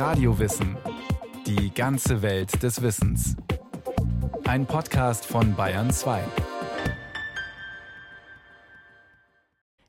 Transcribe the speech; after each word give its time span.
Radiowissen. 0.00 0.78
Die 1.46 1.74
ganze 1.74 2.22
Welt 2.22 2.62
des 2.62 2.80
Wissens. 2.80 3.36
Ein 4.44 4.64
Podcast 4.64 5.26
von 5.26 5.54
Bayern 5.54 5.90
2. 5.90 6.24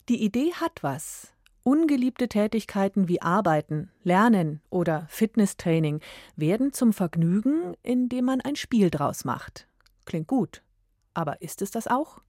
Die 0.10 0.22
Idee 0.22 0.52
hat 0.52 0.84
was. 0.84 1.32
Ungeliebte 1.64 2.28
Tätigkeiten 2.28 3.08
wie 3.08 3.22
Arbeiten, 3.22 3.90
Lernen 4.04 4.60
oder 4.70 5.06
Fitnesstraining 5.08 6.02
werden 6.36 6.74
zum 6.74 6.92
Vergnügen, 6.92 7.78
indem 7.82 8.26
man 8.26 8.42
ein 8.42 8.58
Spiel 8.58 8.90
draus 8.90 9.24
macht. 9.24 9.66
Klingt 10.04 10.28
gut. 10.28 10.62
Aber 11.14 11.42
ist 11.42 11.62
es 11.62 11.72
das 11.72 11.88
auch? 11.88 12.20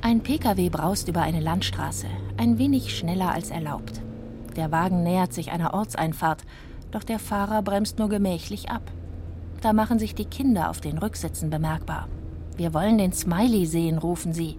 Ein 0.00 0.22
Pkw 0.22 0.68
braust 0.68 1.08
über 1.08 1.22
eine 1.22 1.40
Landstraße, 1.40 2.06
ein 2.38 2.58
wenig 2.58 2.96
schneller 2.96 3.32
als 3.32 3.50
erlaubt. 3.50 4.00
Der 4.56 4.72
Wagen 4.72 5.02
nähert 5.02 5.32
sich 5.32 5.50
einer 5.50 5.74
Ortseinfahrt, 5.74 6.42
doch 6.90 7.04
der 7.04 7.18
Fahrer 7.18 7.62
bremst 7.62 7.98
nur 7.98 8.08
gemächlich 8.08 8.70
ab. 8.70 8.82
Da 9.60 9.72
machen 9.72 9.98
sich 9.98 10.14
die 10.14 10.24
Kinder 10.24 10.70
auf 10.70 10.80
den 10.80 10.98
Rücksitzen 10.98 11.50
bemerkbar. 11.50 12.08
Wir 12.56 12.72
wollen 12.74 12.98
den 12.98 13.12
Smiley 13.12 13.66
sehen, 13.66 13.98
rufen 13.98 14.32
sie. 14.32 14.56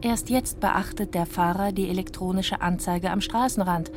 Erst 0.00 0.30
jetzt 0.30 0.60
beachtet 0.60 1.14
der 1.14 1.26
Fahrer 1.26 1.72
die 1.72 1.88
elektronische 1.88 2.60
Anzeige 2.60 3.10
am 3.10 3.20
Straßenrand, 3.20 3.90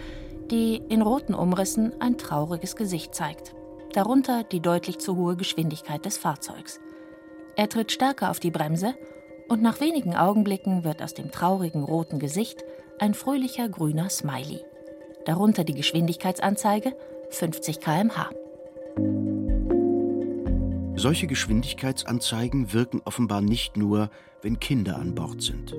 die 0.51 0.81
in 0.89 1.01
roten 1.01 1.33
Umrissen 1.33 1.91
ein 1.99 2.17
trauriges 2.17 2.75
Gesicht 2.75 3.13
zeigt. 3.13 3.53
Darunter 3.93 4.43
die 4.43 4.59
deutlich 4.59 4.99
zu 4.99 5.15
hohe 5.15 5.35
Geschwindigkeit 5.35 6.05
des 6.05 6.17
Fahrzeugs. 6.17 6.79
Er 7.55 7.69
tritt 7.69 7.91
stärker 7.91 8.29
auf 8.29 8.39
die 8.39 8.51
Bremse 8.51 8.93
und 9.49 9.61
nach 9.61 9.79
wenigen 9.79 10.15
Augenblicken 10.15 10.83
wird 10.83 11.01
aus 11.01 11.13
dem 11.13 11.31
traurigen 11.31 11.83
roten 11.83 12.19
Gesicht 12.19 12.63
ein 12.99 13.13
fröhlicher 13.13 13.69
grüner 13.69 14.09
Smiley. 14.09 14.61
Darunter 15.25 15.63
die 15.63 15.73
Geschwindigkeitsanzeige 15.73 16.95
50 17.29 17.79
km/h. 17.79 18.29
Solche 20.95 21.27
Geschwindigkeitsanzeigen 21.27 22.73
wirken 22.73 23.01
offenbar 23.05 23.41
nicht 23.41 23.77
nur, 23.77 24.09
wenn 24.41 24.59
Kinder 24.59 24.97
an 24.97 25.13
Bord 25.13 25.41
sind. 25.41 25.75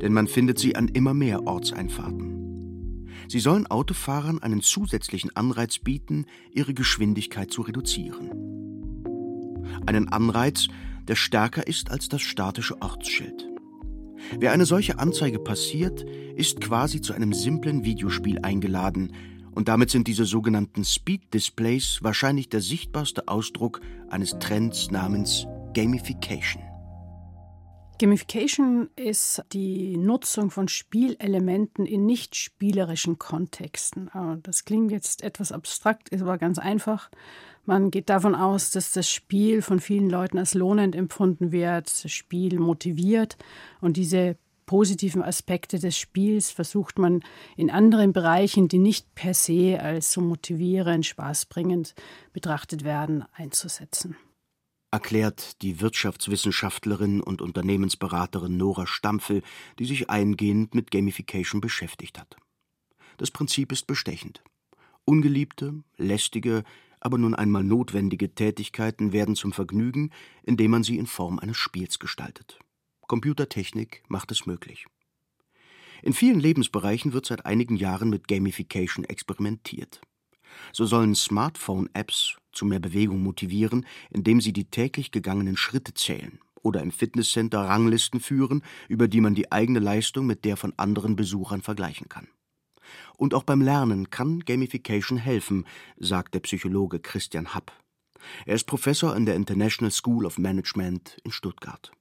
Denn 0.00 0.12
man 0.12 0.26
findet 0.26 0.58
sie 0.58 0.74
an 0.74 0.88
immer 0.88 1.12
mehr 1.12 1.46
Ortseinfahrten. 1.46 3.08
Sie 3.28 3.40
sollen 3.40 3.66
Autofahrern 3.66 4.42
einen 4.42 4.62
zusätzlichen 4.62 5.36
Anreiz 5.36 5.78
bieten, 5.78 6.26
ihre 6.50 6.72
Geschwindigkeit 6.72 7.50
zu 7.50 7.62
reduzieren. 7.62 8.30
Einen 9.86 10.08
Anreiz, 10.08 10.68
der 11.08 11.16
stärker 11.16 11.66
ist 11.66 11.90
als 11.90 12.08
das 12.08 12.22
statische 12.22 12.80
Ortsschild. 12.80 13.51
Wer 14.38 14.52
eine 14.52 14.64
solche 14.66 14.98
Anzeige 14.98 15.38
passiert, 15.38 16.04
ist 16.36 16.60
quasi 16.60 17.00
zu 17.00 17.12
einem 17.12 17.32
simplen 17.32 17.84
Videospiel 17.84 18.38
eingeladen, 18.42 19.12
und 19.54 19.68
damit 19.68 19.90
sind 19.90 20.08
diese 20.08 20.24
sogenannten 20.24 20.82
Speed 20.82 21.34
Displays 21.34 21.98
wahrscheinlich 22.00 22.48
der 22.48 22.62
sichtbarste 22.62 23.28
Ausdruck 23.28 23.82
eines 24.08 24.38
Trends 24.38 24.90
namens 24.90 25.46
Gamification. 25.74 26.62
Gamification 27.98 28.88
ist 28.96 29.44
die 29.52 29.96
Nutzung 29.96 30.50
von 30.50 30.66
Spielelementen 30.68 31.86
in 31.86 32.06
nicht 32.06 32.34
spielerischen 32.34 33.18
Kontexten. 33.18 34.10
Das 34.42 34.64
klingt 34.64 34.90
jetzt 34.90 35.22
etwas 35.22 35.52
abstrakt, 35.52 36.08
ist 36.08 36.22
aber 36.22 36.38
ganz 36.38 36.58
einfach. 36.58 37.10
Man 37.64 37.90
geht 37.90 38.08
davon 38.08 38.34
aus, 38.34 38.70
dass 38.70 38.92
das 38.92 39.08
Spiel 39.08 39.62
von 39.62 39.78
vielen 39.78 40.10
Leuten 40.10 40.38
als 40.38 40.54
lohnend 40.54 40.96
empfunden 40.96 41.52
wird, 41.52 41.86
das 42.04 42.10
Spiel 42.10 42.58
motiviert 42.58 43.36
und 43.80 43.96
diese 43.96 44.36
positiven 44.66 45.22
Aspekte 45.22 45.78
des 45.78 45.96
Spiels 45.96 46.50
versucht 46.50 46.98
man 46.98 47.22
in 47.56 47.70
anderen 47.70 48.12
Bereichen, 48.12 48.68
die 48.68 48.78
nicht 48.78 49.14
per 49.14 49.34
se 49.34 49.78
als 49.80 50.12
so 50.12 50.20
motivierend, 50.20 51.06
spaßbringend 51.06 51.94
betrachtet 52.32 52.84
werden, 52.84 53.24
einzusetzen. 53.34 54.16
Erklärt 54.90 55.62
die 55.62 55.80
Wirtschaftswissenschaftlerin 55.80 57.20
und 57.20 57.42
Unternehmensberaterin 57.42 58.56
Nora 58.56 58.86
Stampfel, 58.86 59.42
die 59.78 59.86
sich 59.86 60.10
eingehend 60.10 60.74
mit 60.74 60.90
Gamification 60.90 61.60
beschäftigt 61.60 62.18
hat. 62.18 62.36
Das 63.16 63.30
Prinzip 63.30 63.72
ist 63.72 63.86
bestechend. 63.86 64.42
Ungeliebte, 65.04 65.82
lästige, 65.96 66.64
aber 67.02 67.18
nun 67.18 67.34
einmal 67.34 67.64
notwendige 67.64 68.32
Tätigkeiten 68.34 69.12
werden 69.12 69.34
zum 69.34 69.52
Vergnügen, 69.52 70.10
indem 70.44 70.70
man 70.70 70.84
sie 70.84 70.98
in 70.98 71.06
Form 71.06 71.40
eines 71.40 71.56
Spiels 71.56 71.98
gestaltet. 71.98 72.60
Computertechnik 73.08 74.04
macht 74.08 74.30
es 74.30 74.46
möglich. 74.46 74.86
In 76.02 76.12
vielen 76.12 76.38
Lebensbereichen 76.38 77.12
wird 77.12 77.26
seit 77.26 77.44
einigen 77.44 77.76
Jahren 77.76 78.08
mit 78.08 78.28
Gamification 78.28 79.04
experimentiert. 79.04 80.00
So 80.72 80.86
sollen 80.86 81.14
Smartphone-Apps 81.14 82.36
zu 82.52 82.66
mehr 82.66 82.80
Bewegung 82.80 83.22
motivieren, 83.22 83.84
indem 84.10 84.40
sie 84.40 84.52
die 84.52 84.70
täglich 84.70 85.10
gegangenen 85.10 85.56
Schritte 85.56 85.94
zählen 85.94 86.38
oder 86.62 86.82
im 86.82 86.92
Fitnesscenter 86.92 87.60
Ranglisten 87.62 88.20
führen, 88.20 88.62
über 88.88 89.08
die 89.08 89.20
man 89.20 89.34
die 89.34 89.50
eigene 89.50 89.80
Leistung 89.80 90.26
mit 90.26 90.44
der 90.44 90.56
von 90.56 90.72
anderen 90.76 91.16
Besuchern 91.16 91.62
vergleichen 91.62 92.08
kann. 92.08 92.28
Und 93.16 93.34
auch 93.34 93.42
beim 93.42 93.60
Lernen 93.60 94.10
kann 94.10 94.40
Gamification 94.40 95.18
helfen, 95.18 95.66
sagt 95.96 96.34
der 96.34 96.40
Psychologe 96.40 97.00
Christian 97.00 97.54
Happ. 97.54 97.72
Er 98.46 98.54
ist 98.54 98.64
Professor 98.64 99.14
an 99.14 99.26
der 99.26 99.34
International 99.34 99.90
School 99.90 100.26
of 100.26 100.38
Management 100.38 101.18
in 101.24 101.32
Stuttgart. 101.32 101.92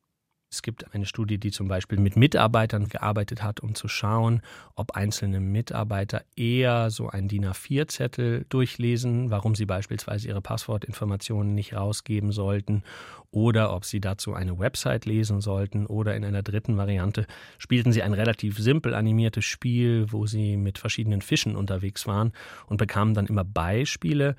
Es 0.54 0.62
gibt 0.62 0.94
eine 0.94 1.06
Studie, 1.06 1.38
die 1.38 1.52
zum 1.52 1.70
Beispiel 1.70 1.98
mit 1.98 2.18
Mitarbeitern 2.18 2.90
gearbeitet 2.90 3.42
hat, 3.42 3.62
um 3.62 3.74
zu 3.74 3.88
schauen, 3.88 4.42
ob 4.76 4.98
einzelne 4.98 5.40
Mitarbeiter 5.40 6.26
eher 6.36 6.90
so 6.90 7.08
einen 7.08 7.30
DIN 7.30 7.46
A4-Zettel 7.46 8.46
durchlesen, 8.50 9.32
warum 9.32 9.56
sie 9.56 9.66
beispielsweise 9.66 10.28
ihre 10.28 10.42
Passwortinformationen 10.42 11.56
nicht 11.56 11.74
rausgeben 11.74 12.34
sollten 12.34 12.84
oder 13.32 13.74
ob 13.74 13.86
sie 13.86 14.02
dazu 14.02 14.34
eine 14.34 14.60
Website 14.60 15.06
lesen 15.06 15.40
sollten 15.40 15.86
oder 15.86 16.18
in 16.18 16.26
einer 16.26 16.44
dritten 16.44 16.76
Variante 16.76 17.26
spielten 17.58 17.94
sie 17.94 18.04
ein 18.04 18.14
relativ 18.14 18.60
simpel 18.60 18.94
animiertes 18.94 19.46
Spiel, 19.46 20.12
wo 20.12 20.26
sie 20.28 20.58
mit 20.58 20.78
verschiedenen 20.78 21.22
Fischen 21.22 21.56
unterwegs 21.56 22.08
waren 22.08 22.34
und 22.68 22.76
bekamen 22.76 23.14
dann 23.14 23.28
immer 23.28 23.46
Beispiele, 23.46 24.36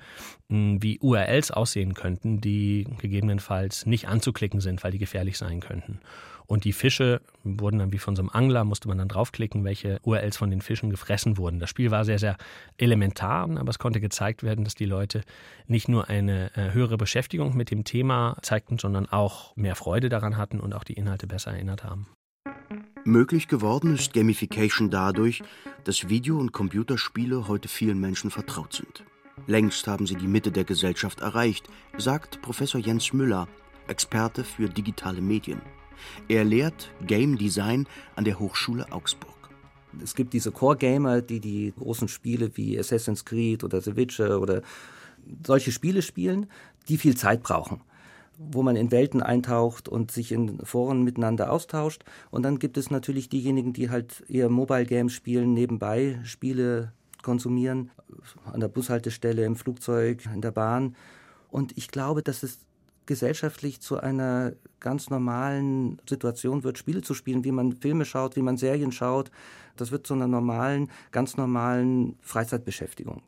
hm, 0.49 0.83
wie 0.83 0.99
URLs 0.99 1.49
aussehen 1.49 1.95
könnten, 1.95 2.39
die 2.39 2.85
gegebenenfalls 2.99 3.87
nicht 3.87 4.07
anzuklicken 4.07 4.61
sind, 4.61 4.83
weil 4.83 4.91
die 4.91 4.99
gefährlich 4.99 5.39
sein 5.39 5.59
könnten. 5.59 5.99
Und 6.45 6.65
die 6.65 6.73
Fische 6.73 7.21
wurden 7.43 7.79
dann 7.79 7.91
wie 7.91 7.99
von 7.99 8.15
so 8.15 8.21
einem 8.21 8.29
Angler, 8.29 8.63
musste 8.63 8.87
man 8.87 8.97
dann 8.97 9.07
draufklicken, 9.07 9.63
welche 9.63 9.99
URLs 10.03 10.37
von 10.37 10.49
den 10.49 10.61
Fischen 10.61 10.89
gefressen 10.89 11.37
wurden. 11.37 11.59
Das 11.59 11.69
Spiel 11.69 11.91
war 11.91 12.05
sehr, 12.05 12.19
sehr 12.19 12.37
elementar, 12.77 13.49
aber 13.57 13.69
es 13.69 13.79
konnte 13.79 14.01
gezeigt 14.01 14.43
werden, 14.43 14.65
dass 14.65 14.75
die 14.75 14.85
Leute 14.85 15.21
nicht 15.67 15.87
nur 15.87 16.09
eine 16.09 16.51
äh, 16.55 16.73
höhere 16.73 16.97
Beschäftigung 16.97 17.55
mit 17.55 17.71
dem 17.71 17.83
Thema 17.83 18.37
zeigten, 18.41 18.77
sondern 18.77 19.07
auch 19.07 19.55
mehr 19.55 19.75
Freude 19.75 20.09
daran 20.09 20.37
hatten 20.37 20.59
und 20.59 20.73
auch 20.73 20.83
die 20.83 20.93
Inhalte 20.93 21.27
besser 21.27 21.51
erinnert 21.51 21.83
haben. 21.83 22.07
Möglich 23.05 23.47
geworden 23.47 23.95
ist 23.95 24.13
Gamification 24.13 24.89
dadurch, 24.89 25.43
dass 25.83 26.07
Video- 26.07 26.39
und 26.39 26.53
Computerspiele 26.53 27.47
heute 27.47 27.67
vielen 27.67 27.99
Menschen 27.99 28.31
vertraut 28.31 28.73
sind. 28.73 29.03
Längst 29.47 29.87
haben 29.87 30.07
sie 30.07 30.15
die 30.15 30.27
Mitte 30.27 30.51
der 30.51 30.63
Gesellschaft 30.63 31.21
erreicht, 31.21 31.67
sagt 31.97 32.41
Professor 32.41 32.79
Jens 32.79 33.11
Müller, 33.11 33.47
Experte 33.87 34.43
für 34.43 34.69
digitale 34.69 35.19
Medien. 35.19 35.61
Er 36.27 36.43
lehrt 36.43 36.91
Game 37.05 37.37
Design 37.37 37.87
an 38.15 38.25
der 38.25 38.39
Hochschule 38.39 38.91
Augsburg. 38.91 39.49
Es 40.01 40.15
gibt 40.15 40.33
diese 40.33 40.51
Core-Gamer, 40.51 41.21
die 41.21 41.39
die 41.39 41.73
großen 41.77 42.07
Spiele 42.07 42.51
wie 42.55 42.79
Assassin's 42.79 43.25
Creed 43.25 43.63
oder 43.63 43.81
The 43.81 43.95
Witcher 43.95 44.41
oder 44.41 44.61
solche 45.45 45.71
Spiele 45.71 46.01
spielen, 46.01 46.47
die 46.89 46.97
viel 46.97 47.15
Zeit 47.15 47.43
brauchen 47.43 47.81
wo 48.37 48.63
man 48.63 48.75
in 48.75 48.91
Welten 48.91 49.21
eintaucht 49.21 49.87
und 49.87 50.11
sich 50.11 50.31
in 50.31 50.59
Foren 50.65 51.03
miteinander 51.03 51.51
austauscht. 51.51 52.03
Und 52.31 52.43
dann 52.43 52.59
gibt 52.59 52.77
es 52.77 52.89
natürlich 52.89 53.29
diejenigen, 53.29 53.73
die 53.73 53.89
halt 53.89 54.23
eher 54.27 54.49
Mobile 54.49 54.85
Games 54.85 55.13
spielen, 55.13 55.53
nebenbei 55.53 56.19
Spiele 56.23 56.93
konsumieren, 57.21 57.91
an 58.51 58.59
der 58.59 58.67
Bushaltestelle, 58.67 59.45
im 59.45 59.55
Flugzeug, 59.55 60.25
in 60.33 60.41
der 60.41 60.51
Bahn. 60.51 60.95
Und 61.51 61.77
ich 61.77 61.89
glaube, 61.89 62.23
dass 62.23 62.43
es 62.43 62.59
gesellschaftlich 63.05 63.81
zu 63.81 63.99
einer 63.99 64.53
ganz 64.79 65.09
normalen 65.09 66.01
Situation 66.07 66.63
wird, 66.63 66.77
Spiele 66.77 67.01
zu 67.01 67.13
spielen, 67.13 67.43
wie 67.43 67.51
man 67.51 67.77
Filme 67.77 68.05
schaut, 68.05 68.35
wie 68.35 68.41
man 68.41 68.57
Serien 68.57 68.91
schaut. 68.91 69.31
Das 69.75 69.91
wird 69.91 70.05
zu 70.05 70.13
einer 70.13 70.27
normalen, 70.27 70.89
ganz 71.11 71.37
normalen 71.37 72.17
Freizeitbeschäftigung. 72.21 73.23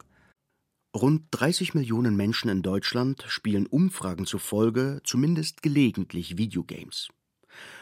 Rund 0.95 1.23
30 1.31 1.73
Millionen 1.73 2.15
Menschen 2.15 2.49
in 2.49 2.61
Deutschland 2.61 3.25
spielen 3.27 3.67
Umfragen 3.67 4.25
zufolge 4.25 5.01
zumindest 5.03 5.61
gelegentlich 5.61 6.37
Videogames. 6.37 7.09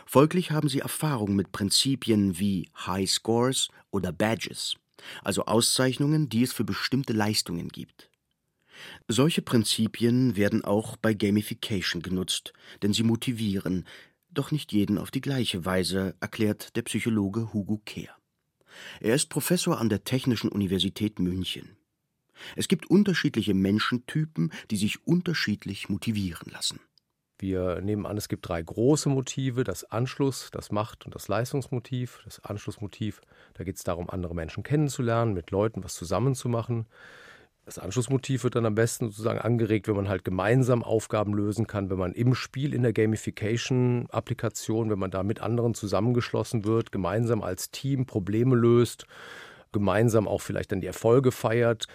Folglich 0.06 0.52
haben 0.52 0.70
sie 0.70 0.80
Erfahrung 0.80 1.36
mit 1.36 1.52
Prinzipien 1.52 2.40
wie 2.40 2.70
High 2.76 3.10
Scores 3.10 3.70
oder 3.92 4.12
Badges, 4.12 4.76
also 5.24 5.46
Auszeichnungen, 5.46 6.30
die 6.30 6.44
es 6.44 6.54
für 6.54 6.64
bestimmte 6.64 7.14
Leistungen 7.14 7.70
gibt. 7.70 8.10
Solche 9.08 9.42
Prinzipien 9.42 10.36
werden 10.36 10.64
auch 10.64 10.98
bei 10.98 11.14
Gamification 11.14 12.02
genutzt, 12.02 12.54
denn 12.82 12.94
sie 12.94 13.04
motivieren, 13.04 13.86
doch 14.30 14.52
nicht 14.52 14.72
jeden 14.72 14.98
auf 14.98 15.12
die 15.12 15.22
gleiche 15.22 15.66
Weise, 15.66 16.16
erklärt 16.20 16.76
der 16.76 16.82
Psychologe 16.84 17.54
Hugo 17.54 17.82
Kehr. 17.86 18.16
Er 19.00 19.14
ist 19.14 19.30
Professor 19.30 19.80
an 19.80 19.90
der 19.90 20.04
Technischen 20.04 20.50
Universität 20.50 21.20
München. 21.20 21.78
Es 22.56 22.68
gibt 22.68 22.90
unterschiedliche 22.90 23.54
Menschentypen, 23.54 24.52
die 24.72 24.78
sich 24.78 25.06
unterschiedlich 25.06 25.90
motivieren 25.90 26.52
lassen. 26.52 26.80
Wir 27.40 27.82
nehmen 27.82 28.06
an, 28.06 28.18
es 28.18 28.30
gibt 28.30 28.48
drei 28.48 28.62
große 28.62 29.10
Motive, 29.10 29.64
das 29.64 29.84
Anschluss, 29.84 30.50
das 30.52 30.72
Macht- 30.72 31.06
und 31.06 31.14
das 31.14 31.28
Leistungsmotiv. 31.28 32.22
Das 32.24 32.40
Anschlussmotiv, 32.40 33.22
da 33.54 33.64
geht 33.64 33.76
es 33.76 33.84
darum, 33.84 34.10
andere 34.10 34.34
Menschen 34.34 34.64
kennenzulernen, 34.64 35.34
mit 35.34 35.52
Leuten 35.52 35.84
was 35.84 35.96
zusammenzumachen. 35.96 36.88
Das 37.66 37.80
Anschlussmotiv 37.80 38.44
wird 38.44 38.56
dann 38.56 38.66
am 38.66 38.76
besten 38.76 39.06
sozusagen 39.06 39.40
angeregt, 39.40 39.88
wenn 39.88 39.96
man 39.96 40.10
halt 40.10 40.26
gemeinsam 40.26 40.84
Aufgaben 40.84 41.34
lösen 41.34 41.66
kann, 41.66 41.90
wenn 41.90 41.98
man 41.98 42.12
im 42.12 42.36
Spiel 42.36 42.74
in 42.74 42.84
der 42.84 42.92
Gamification-Applikation, 42.92 44.90
wenn 44.90 45.00
man 45.00 45.12
da 45.12 45.24
mit 45.24 45.40
anderen 45.40 45.74
zusammengeschlossen 45.74 46.66
wird, 46.66 46.92
gemeinsam 46.92 47.42
als 47.42 47.72
Team 47.72 48.06
Probleme 48.06 48.58
löst, 48.58 49.06
gemeinsam 49.72 50.28
auch 50.28 50.42
vielleicht 50.42 50.74
dann 50.74 50.82
die 50.82 50.88
Erfolge 50.88 51.32
feiert. 51.32 51.88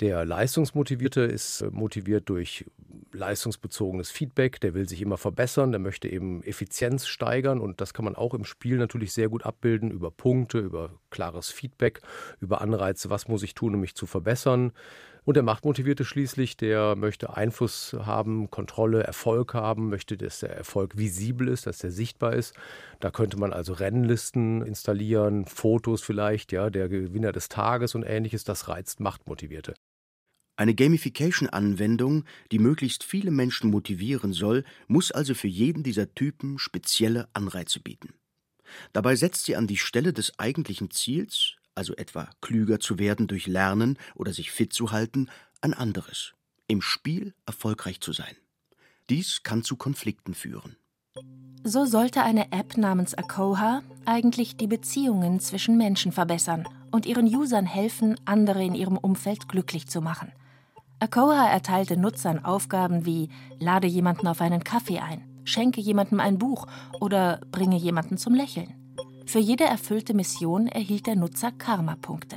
Der 0.00 0.24
Leistungsmotivierte 0.24 1.22
ist 1.22 1.60
äh, 1.60 1.70
motiviert 1.72 2.28
durch 2.28 2.64
leistungsbezogenes 3.12 4.12
Feedback, 4.12 4.60
der 4.60 4.74
will 4.74 4.88
sich 4.88 5.02
immer 5.02 5.16
verbessern, 5.16 5.72
der 5.72 5.80
möchte 5.80 6.08
eben 6.08 6.42
Effizienz 6.44 7.08
steigern 7.08 7.60
und 7.60 7.80
das 7.80 7.94
kann 7.94 8.04
man 8.04 8.14
auch 8.14 8.34
im 8.34 8.44
Spiel 8.44 8.76
natürlich 8.76 9.12
sehr 9.12 9.28
gut 9.28 9.44
abbilden 9.44 9.90
über 9.90 10.12
Punkte, 10.12 10.58
über 10.58 10.90
klares 11.10 11.48
Feedback, 11.48 12.00
über 12.40 12.60
Anreize, 12.60 13.10
was 13.10 13.26
muss 13.26 13.42
ich 13.42 13.54
tun, 13.54 13.74
um 13.74 13.80
mich 13.80 13.96
zu 13.96 14.06
verbessern. 14.06 14.72
Und 15.24 15.34
der 15.34 15.42
Machtmotivierte 15.42 16.04
schließlich, 16.04 16.56
der 16.56 16.94
möchte 16.94 17.36
Einfluss 17.36 17.94
haben, 17.98 18.50
Kontrolle, 18.50 19.02
Erfolg 19.02 19.52
haben, 19.52 19.88
möchte, 19.90 20.16
dass 20.16 20.40
der 20.40 20.56
Erfolg 20.56 20.96
visibel 20.96 21.48
ist, 21.48 21.66
dass 21.66 21.78
der 21.78 21.90
sichtbar 21.90 22.34
ist. 22.34 22.54
Da 23.00 23.10
könnte 23.10 23.38
man 23.38 23.52
also 23.52 23.72
Rennlisten 23.72 24.62
installieren, 24.62 25.44
Fotos 25.44 26.02
vielleicht, 26.02 26.52
ja, 26.52 26.70
der 26.70 26.88
Gewinner 26.88 27.32
des 27.32 27.48
Tages 27.48 27.94
und 27.94 28.04
ähnliches. 28.04 28.44
Das 28.44 28.68
reizt 28.68 29.00
Machtmotivierte. 29.00 29.74
Eine 30.58 30.74
Gamification-Anwendung, 30.74 32.24
die 32.50 32.58
möglichst 32.58 33.04
viele 33.04 33.30
Menschen 33.30 33.70
motivieren 33.70 34.32
soll, 34.32 34.64
muss 34.88 35.12
also 35.12 35.32
für 35.34 35.46
jeden 35.46 35.84
dieser 35.84 36.12
Typen 36.16 36.58
spezielle 36.58 37.28
Anreize 37.32 37.78
bieten. 37.78 38.14
Dabei 38.92 39.14
setzt 39.14 39.44
sie 39.44 39.54
an 39.54 39.68
die 39.68 39.76
Stelle 39.76 40.12
des 40.12 40.36
eigentlichen 40.40 40.90
Ziels, 40.90 41.52
also 41.76 41.94
etwa 41.94 42.28
klüger 42.40 42.80
zu 42.80 42.98
werden 42.98 43.28
durch 43.28 43.46
Lernen 43.46 43.98
oder 44.16 44.32
sich 44.32 44.50
fit 44.50 44.72
zu 44.72 44.90
halten, 44.90 45.30
ein 45.60 45.74
anderes, 45.74 46.32
im 46.66 46.82
Spiel 46.82 47.34
erfolgreich 47.46 48.00
zu 48.00 48.12
sein. 48.12 48.34
Dies 49.10 49.44
kann 49.44 49.62
zu 49.62 49.76
Konflikten 49.76 50.34
führen. 50.34 50.74
So 51.62 51.86
sollte 51.86 52.24
eine 52.24 52.50
App 52.50 52.76
namens 52.76 53.14
Akoha 53.14 53.82
eigentlich 54.06 54.56
die 54.56 54.66
Beziehungen 54.66 55.38
zwischen 55.38 55.78
Menschen 55.78 56.10
verbessern 56.10 56.66
und 56.90 57.06
ihren 57.06 57.32
Usern 57.32 57.64
helfen, 57.64 58.18
andere 58.24 58.64
in 58.64 58.74
ihrem 58.74 58.96
Umfeld 58.98 59.48
glücklich 59.48 59.86
zu 59.86 60.00
machen. 60.00 60.32
Akoha 61.00 61.48
erteilte 61.48 61.96
Nutzern 61.96 62.44
Aufgaben 62.44 63.06
wie 63.06 63.28
lade 63.60 63.86
jemanden 63.86 64.26
auf 64.26 64.40
einen 64.40 64.64
Kaffee 64.64 64.98
ein, 64.98 65.22
schenke 65.44 65.80
jemandem 65.80 66.18
ein 66.18 66.38
Buch 66.38 66.66
oder 67.00 67.40
bringe 67.52 67.76
jemanden 67.76 68.18
zum 68.18 68.34
Lächeln. 68.34 68.74
Für 69.24 69.38
jede 69.38 69.64
erfüllte 69.64 70.12
Mission 70.12 70.66
erhielt 70.66 71.06
der 71.06 71.14
Nutzer 71.14 71.52
Karma-Punkte. 71.52 72.36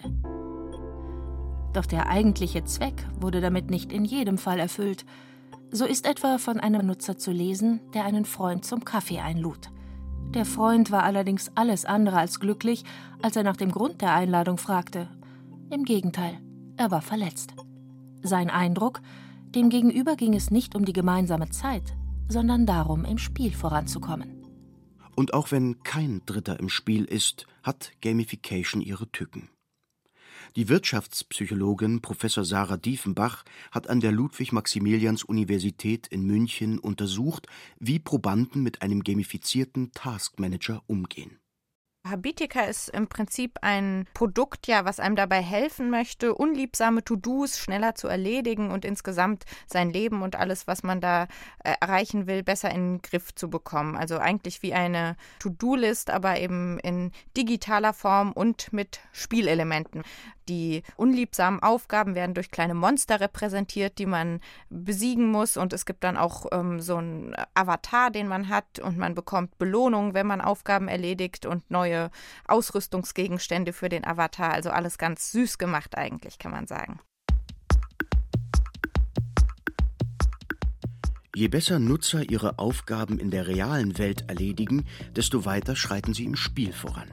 Doch 1.74 1.86
der 1.86 2.08
eigentliche 2.10 2.63
Zweck 2.66 3.08
wurde 3.19 3.42
damit 3.42 3.72
nicht 3.72 3.92
in 3.92 4.06
jedem 4.06 4.38
Fall 4.38 4.60
erfüllt. 4.60 5.06
So 5.72 5.86
ist 5.86 6.06
etwa 6.06 6.38
von 6.38 6.60
einem 6.60 6.86
Nutzer 6.86 7.18
zu 7.18 7.31
lesen, 7.31 7.80
der 7.94 8.06
einen 8.06 8.25
Freund 8.25 8.66
zum 8.66 8.84
Kaffee 8.84 9.19
einlud. 9.19 9.69
Der 10.36 10.46
Freund 10.46 10.92
war 10.92 11.04
allerdings 11.04 11.50
alles 11.56 11.86
andere 11.86 12.18
als 12.18 12.40
glücklich, 12.40 12.84
als 13.22 13.36
er 13.36 13.44
nach 13.44 13.57
dem 13.57 13.72
Grund 13.72 14.02
der 14.02 14.14
Einladung 14.14 14.57
fragte. 14.57 15.07
Im 15.72 15.84
Gegenteil, 15.84 16.38
er 16.78 16.92
war 16.92 17.02
verletzt. 17.02 17.54
Sein 18.23 18.50
Eindruck, 18.50 19.01
dem 19.56 19.69
Gegenüber 19.69 20.15
ging 20.15 20.33
es 20.33 20.51
nicht 20.51 20.75
um 20.75 20.85
die 20.85 20.94
gemeinsame 20.94 21.50
Zeit, 21.50 21.95
sondern 22.27 22.65
darum, 22.65 23.03
im 23.03 23.18
Spiel 23.18 23.51
voranzukommen. 23.51 24.45
Und 25.15 25.33
auch 25.33 25.51
wenn 25.51 25.83
kein 25.83 26.21
Dritter 26.25 26.59
im 26.59 26.69
Spiel 26.69 27.06
ist, 27.06 27.47
hat 27.63 27.91
Gamification 28.01 28.81
ihre 28.81 29.12
Tücken. 29.12 29.50
Die 30.56 30.69
Wirtschaftspsychologin 30.69 32.01
Professor 32.01 32.44
Sarah 32.44 32.77
Diefenbach 32.77 33.44
hat 33.71 33.89
an 33.89 34.01
der 34.01 34.12
Ludwig-Maximilians-Universität 34.12 36.07
in 36.07 36.25
München 36.25 36.77
untersucht, 36.79 37.47
wie 37.79 38.00
Probanden 38.00 38.62
mit 38.62 38.81
einem 38.81 39.03
gamifizierten 39.03 39.91
Taskmanager 39.94 40.83
umgehen. 40.88 41.41
Habitica 42.03 42.62
ist 42.62 42.89
im 42.89 43.07
Prinzip 43.07 43.59
ein 43.62 44.07
Produkt, 44.15 44.65
ja, 44.65 44.86
was 44.86 45.00
einem 45.00 45.15
dabei 45.15 45.42
helfen 45.42 45.92
möchte, 45.92 46.33
unliebsame 46.33 47.03
To-Dos 47.03 47.59
schneller 47.59 47.94
zu 47.94 48.07
erledigen 48.07 48.71
und 48.71 48.86
insgesamt 48.86 49.45
sein 49.68 49.92
Leben 49.92 50.24
und 50.24 50.36
alles, 50.36 50.65
was 50.65 50.81
man 50.81 51.00
da 51.00 51.27
äh, 51.63 51.75
erreichen 51.80 52.25
will, 52.25 52.42
besser 52.42 52.71
in 52.71 52.95
den 52.95 53.01
Griff 53.03 53.36
zu 53.36 53.51
bekommen. 53.51 53.95
Also 53.95 54.18
eigentlich 54.18 54.63
wie 54.63 54.74
eine 54.74 55.15
To-Do-List, 55.39 56.09
aber 56.09 56.39
eben 56.39 56.80
in 56.80 57.12
digitaler 57.38 57.94
Form 57.94 58.31
und 58.31 58.74
mit 58.74 59.00
Spielelementen. 59.12 60.01
Die 60.50 60.81
unliebsamen 60.97 61.62
Aufgaben 61.62 62.15
werden 62.15 62.33
durch 62.33 62.50
kleine 62.50 62.74
Monster 62.74 63.21
repräsentiert, 63.21 64.00
die 64.00 64.07
man 64.07 64.42
besiegen 64.69 65.30
muss. 65.30 65.56
Und 65.56 65.71
es 65.71 65.86
gibt 65.86 66.04
dann 66.04 66.18
auch 66.18 66.47
ähm, 66.51 66.81
so 66.81 66.97
einen 66.97 67.36
Avatar, 67.54 68.09
den 68.09 68.27
man 68.27 68.50
hat. 68.50 68.80
Und 68.80 68.97
man 68.97 69.13
bekommt 69.13 69.57
Belohnungen, 69.59 70.13
wenn 70.13 70.27
man 70.27 70.42
Aufgaben 70.42 70.88
erledigt 70.88 71.45
und 71.45 71.69
neue 71.69 71.91
Ausrüstungsgegenstände 72.48 73.74
für 73.74 73.90
den 73.90 74.06
Avatar. 74.06 74.52
Also 74.52 74.70
alles 74.70 74.98
ganz 74.98 75.32
süß 75.32 75.58
gemacht 75.58 75.98
eigentlich, 75.98 76.40
kann 76.40 76.52
man 76.52 76.68
sagen. 76.68 77.00
Je 81.34 81.48
besser 81.48 81.80
Nutzer 81.80 82.30
ihre 82.30 82.60
Aufgaben 82.60 83.18
in 83.18 83.32
der 83.32 83.48
realen 83.48 83.98
Welt 83.98 84.26
erledigen, 84.28 84.86
desto 85.16 85.46
weiter 85.46 85.76
schreiten 85.76 86.14
sie 86.14 86.26
im 86.26 86.36
Spiel 86.36 86.74
voran. 86.74 87.10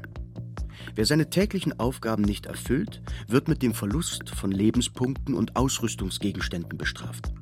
Wer 0.95 1.07
seine 1.07 1.31
täglichen 1.31 1.79
Aufgaben 1.79 2.23
nicht 2.23 2.47
erfüllt, 2.47 3.01
wird 3.29 3.47
mit 3.47 3.63
dem 3.63 3.75
Verlust 3.75 4.31
von 4.31 4.51
Lebenspunkten 4.51 5.35
und 5.35 5.55
Ausrüstungsgegenständen 5.55 6.77
bestraft. 6.77 7.33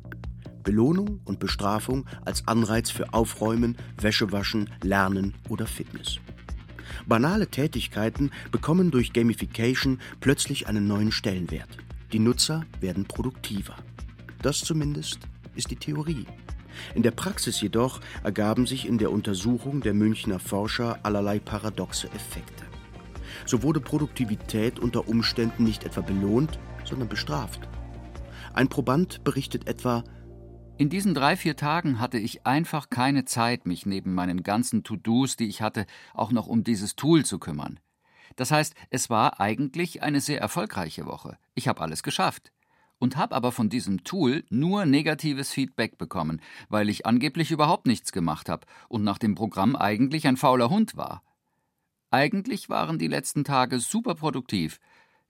Belohnung 0.62 1.20
und 1.24 1.38
Bestrafung 1.38 2.06
als 2.24 2.46
Anreiz 2.46 2.90
für 2.90 3.14
Aufräumen, 3.14 3.78
Wäschewaschen, 3.98 4.68
Lernen 4.82 5.34
oder 5.48 5.66
Fitness. 5.66 6.18
Banale 7.06 7.48
Tätigkeiten 7.48 8.30
bekommen 8.50 8.90
durch 8.90 9.12
Gamification 9.12 10.00
plötzlich 10.20 10.66
einen 10.66 10.86
neuen 10.86 11.12
Stellenwert. 11.12 11.68
Die 12.12 12.18
Nutzer 12.18 12.64
werden 12.80 13.04
produktiver. 13.04 13.76
Das 14.42 14.58
zumindest 14.58 15.20
ist 15.54 15.70
die 15.70 15.76
Theorie. 15.76 16.26
In 16.94 17.02
der 17.02 17.10
Praxis 17.10 17.60
jedoch 17.60 18.00
ergaben 18.22 18.66
sich 18.66 18.86
in 18.86 18.98
der 18.98 19.10
Untersuchung 19.10 19.80
der 19.80 19.94
Münchner 19.94 20.38
Forscher 20.38 20.98
allerlei 21.02 21.38
paradoxe 21.38 22.08
Effekte. 22.08 22.64
So 23.44 23.62
wurde 23.62 23.80
Produktivität 23.80 24.78
unter 24.78 25.08
Umständen 25.08 25.64
nicht 25.64 25.84
etwa 25.84 26.00
belohnt, 26.00 26.58
sondern 26.84 27.08
bestraft. 27.08 27.60
Ein 28.54 28.68
Proband 28.68 29.24
berichtet 29.24 29.68
etwa, 29.68 30.04
in 30.78 30.90
diesen 30.90 31.14
drei, 31.14 31.36
vier 31.36 31.56
Tagen 31.56 32.00
hatte 32.00 32.18
ich 32.18 32.46
einfach 32.46 32.90
keine 32.90 33.24
Zeit, 33.24 33.64
mich 33.64 33.86
neben 33.86 34.12
meinen 34.12 34.42
ganzen 34.42 34.84
To-Dos, 34.84 35.36
die 35.36 35.48
ich 35.48 35.62
hatte, 35.62 35.86
auch 36.12 36.32
noch 36.32 36.46
um 36.46 36.64
dieses 36.64 36.96
Tool 36.96 37.24
zu 37.24 37.38
kümmern. 37.38 37.80
Das 38.36 38.50
heißt, 38.50 38.74
es 38.90 39.08
war 39.08 39.40
eigentlich 39.40 40.02
eine 40.02 40.20
sehr 40.20 40.40
erfolgreiche 40.40 41.06
Woche. 41.06 41.38
Ich 41.54 41.68
habe 41.68 41.80
alles 41.80 42.02
geschafft. 42.02 42.52
Und 42.98 43.16
habe 43.16 43.34
aber 43.34 43.52
von 43.52 43.68
diesem 43.68 44.04
Tool 44.04 44.44
nur 44.48 44.86
negatives 44.86 45.50
Feedback 45.50 45.98
bekommen, 45.98 46.40
weil 46.70 46.88
ich 46.88 47.04
angeblich 47.04 47.50
überhaupt 47.50 47.86
nichts 47.86 48.10
gemacht 48.10 48.48
habe 48.48 48.66
und 48.88 49.04
nach 49.04 49.18
dem 49.18 49.34
Programm 49.34 49.76
eigentlich 49.76 50.26
ein 50.26 50.38
fauler 50.38 50.70
Hund 50.70 50.96
war. 50.96 51.22
Eigentlich 52.10 52.70
waren 52.70 52.98
die 52.98 53.08
letzten 53.08 53.44
Tage 53.44 53.80
super 53.80 54.14
produktiv. 54.14 54.80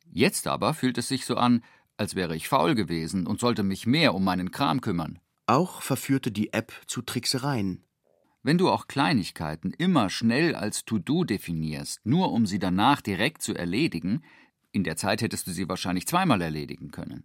Jetzt 0.05 0.47
aber 0.47 0.75
fühlt 0.75 0.97
es 0.99 1.09
sich 1.09 1.27
so 1.27 1.37
an, 1.37 1.63
als 1.97 2.15
wäre 2.15 2.37
ich 2.37 2.49
faul 2.49 2.77
gewesen 2.77 3.27
und 3.27 3.41
sollte 3.41 3.65
mich 3.65 3.87
mehr 3.87 4.15
um 4.15 4.23
meinen 4.23 4.53
Kram 4.53 4.81
kümmern. 4.81 5.19
Auch 5.49 5.81
verführte 5.81 6.33
die 6.33 6.53
App 6.53 6.73
zu 6.89 7.03
Tricksereien. 7.03 7.85
Wenn 8.43 8.59
du 8.59 8.69
auch 8.69 8.89
Kleinigkeiten 8.89 9.73
immer 9.73 10.11
schnell 10.11 10.57
als 10.57 10.85
To-Do 10.85 11.23
definierst, 11.23 12.05
nur 12.05 12.33
um 12.33 12.47
sie 12.47 12.59
danach 12.59 13.01
direkt 13.01 13.43
zu 13.43 13.55
erledigen, 13.55 14.25
in 14.73 14.83
der 14.83 14.97
Zeit 14.97 15.23
hättest 15.23 15.47
du 15.47 15.53
sie 15.53 15.69
wahrscheinlich 15.69 16.09
zweimal 16.09 16.43
erledigen 16.43 16.91
können. 16.91 17.25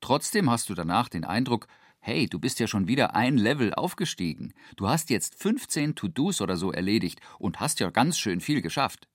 Trotzdem 0.00 0.50
hast 0.50 0.70
du 0.70 0.74
danach 0.74 1.10
den 1.10 1.24
Eindruck, 1.24 1.68
hey, 2.00 2.26
du 2.26 2.38
bist 2.38 2.58
ja 2.58 2.66
schon 2.66 2.88
wieder 2.88 3.14
ein 3.14 3.36
Level 3.36 3.74
aufgestiegen. 3.74 4.54
Du 4.76 4.88
hast 4.88 5.10
jetzt 5.10 5.34
15 5.34 5.94
To-Dos 5.94 6.40
oder 6.40 6.56
so 6.56 6.72
erledigt 6.72 7.20
und 7.38 7.60
hast 7.60 7.80
ja 7.80 7.90
ganz 7.90 8.18
schön 8.18 8.40
viel 8.40 8.62
geschafft. 8.62 9.08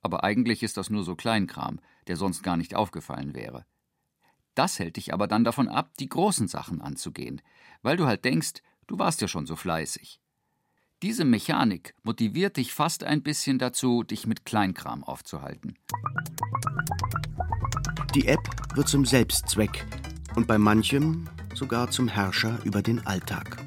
Aber 0.00 0.22
eigentlich 0.22 0.62
ist 0.62 0.76
das 0.76 0.90
nur 0.90 1.02
so 1.02 1.16
Kleinkram, 1.16 1.80
der 2.06 2.16
sonst 2.16 2.42
gar 2.42 2.56
nicht 2.56 2.76
aufgefallen 2.76 3.34
wäre. 3.34 3.66
Das 4.54 4.78
hält 4.78 4.96
dich 4.96 5.14
aber 5.14 5.26
dann 5.26 5.44
davon 5.44 5.68
ab, 5.68 5.92
die 5.98 6.08
großen 6.08 6.48
Sachen 6.48 6.80
anzugehen, 6.80 7.40
weil 7.82 7.96
du 7.96 8.06
halt 8.06 8.24
denkst, 8.24 8.62
du 8.86 8.98
warst 8.98 9.20
ja 9.20 9.28
schon 9.28 9.46
so 9.46 9.56
fleißig. 9.56 10.20
Diese 11.02 11.24
Mechanik 11.24 11.94
motiviert 12.02 12.58
dich 12.58 12.74
fast 12.74 13.04
ein 13.04 13.22
bisschen 13.22 13.58
dazu, 13.58 14.02
dich 14.02 14.26
mit 14.26 14.44
Kleinkram 14.44 15.02
aufzuhalten. 15.02 15.78
Die 18.14 18.26
App 18.26 18.40
wird 18.74 18.88
zum 18.88 19.06
Selbstzweck 19.06 19.86
und 20.34 20.46
bei 20.46 20.58
manchem 20.58 21.28
sogar 21.54 21.90
zum 21.90 22.08
Herrscher 22.08 22.58
über 22.64 22.82
den 22.82 23.06
Alltag 23.06 23.64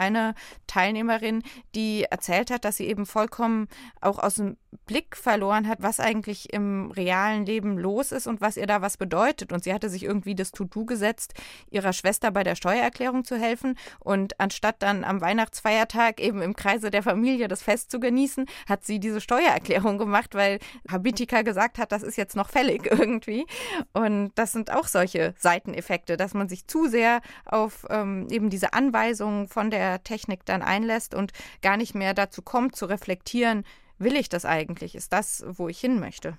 eine 0.00 0.34
Teilnehmerin, 0.66 1.42
die 1.74 2.04
erzählt 2.04 2.50
hat, 2.50 2.64
dass 2.64 2.76
sie 2.76 2.86
eben 2.86 3.06
vollkommen 3.06 3.68
auch 4.00 4.18
aus 4.18 4.34
dem 4.34 4.56
Blick 4.86 5.16
verloren 5.16 5.68
hat, 5.68 5.82
was 5.82 6.00
eigentlich 6.00 6.52
im 6.52 6.90
realen 6.92 7.44
Leben 7.44 7.76
los 7.76 8.12
ist 8.12 8.26
und 8.26 8.40
was 8.40 8.56
ihr 8.56 8.66
da 8.66 8.82
was 8.82 8.96
bedeutet. 8.96 9.52
Und 9.52 9.64
sie 9.64 9.74
hatte 9.74 9.88
sich 9.88 10.04
irgendwie 10.04 10.34
das 10.34 10.52
To-Do 10.52 10.84
gesetzt, 10.84 11.34
ihrer 11.70 11.92
Schwester 11.92 12.30
bei 12.30 12.44
der 12.44 12.54
Steuererklärung 12.54 13.24
zu 13.24 13.36
helfen. 13.36 13.76
Und 13.98 14.38
anstatt 14.38 14.82
dann 14.82 15.04
am 15.04 15.20
Weihnachtsfeiertag 15.20 16.20
eben 16.20 16.40
im 16.42 16.54
Kreise 16.54 16.90
der 16.90 17.02
Familie 17.02 17.48
das 17.48 17.62
Fest 17.62 17.90
zu 17.90 18.00
genießen, 18.00 18.46
hat 18.68 18.84
sie 18.84 19.00
diese 19.00 19.20
Steuererklärung 19.20 19.98
gemacht, 19.98 20.34
weil 20.34 20.60
Habitika 20.88 21.42
gesagt 21.42 21.78
hat, 21.78 21.92
das 21.92 22.02
ist 22.02 22.16
jetzt 22.16 22.36
noch 22.36 22.48
fällig 22.48 22.86
irgendwie. 22.90 23.46
Und 23.92 24.32
das 24.36 24.52
sind 24.52 24.72
auch 24.72 24.86
solche 24.86 25.34
Seiteneffekte, 25.38 26.16
dass 26.16 26.34
man 26.34 26.48
sich 26.48 26.66
zu 26.66 26.86
sehr 26.86 27.20
auf 27.44 27.86
ähm, 27.90 28.28
eben 28.30 28.50
diese 28.50 28.72
Anweisungen 28.72 29.48
von 29.48 29.70
der 29.90 30.04
Technik 30.04 30.44
dann 30.44 30.62
einlässt 30.62 31.14
und 31.14 31.32
gar 31.62 31.76
nicht 31.76 31.94
mehr 31.94 32.14
dazu 32.14 32.42
kommt, 32.42 32.76
zu 32.76 32.86
reflektieren, 32.86 33.64
Will 34.00 34.16
ich 34.16 34.30
das 34.30 34.46
eigentlich? 34.46 34.94
Ist 34.94 35.12
das, 35.12 35.44
wo 35.46 35.68
ich 35.68 35.78
hin 35.78 36.00
möchte? 36.00 36.38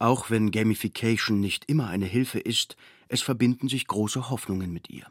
Auch 0.00 0.28
wenn 0.28 0.50
Gamification 0.50 1.38
nicht 1.38 1.66
immer 1.66 1.86
eine 1.86 2.04
Hilfe 2.04 2.40
ist, 2.40 2.76
es 3.08 3.22
verbinden 3.22 3.68
sich 3.68 3.86
große 3.86 4.28
Hoffnungen 4.28 4.72
mit 4.72 4.90
ihr. 4.90 5.06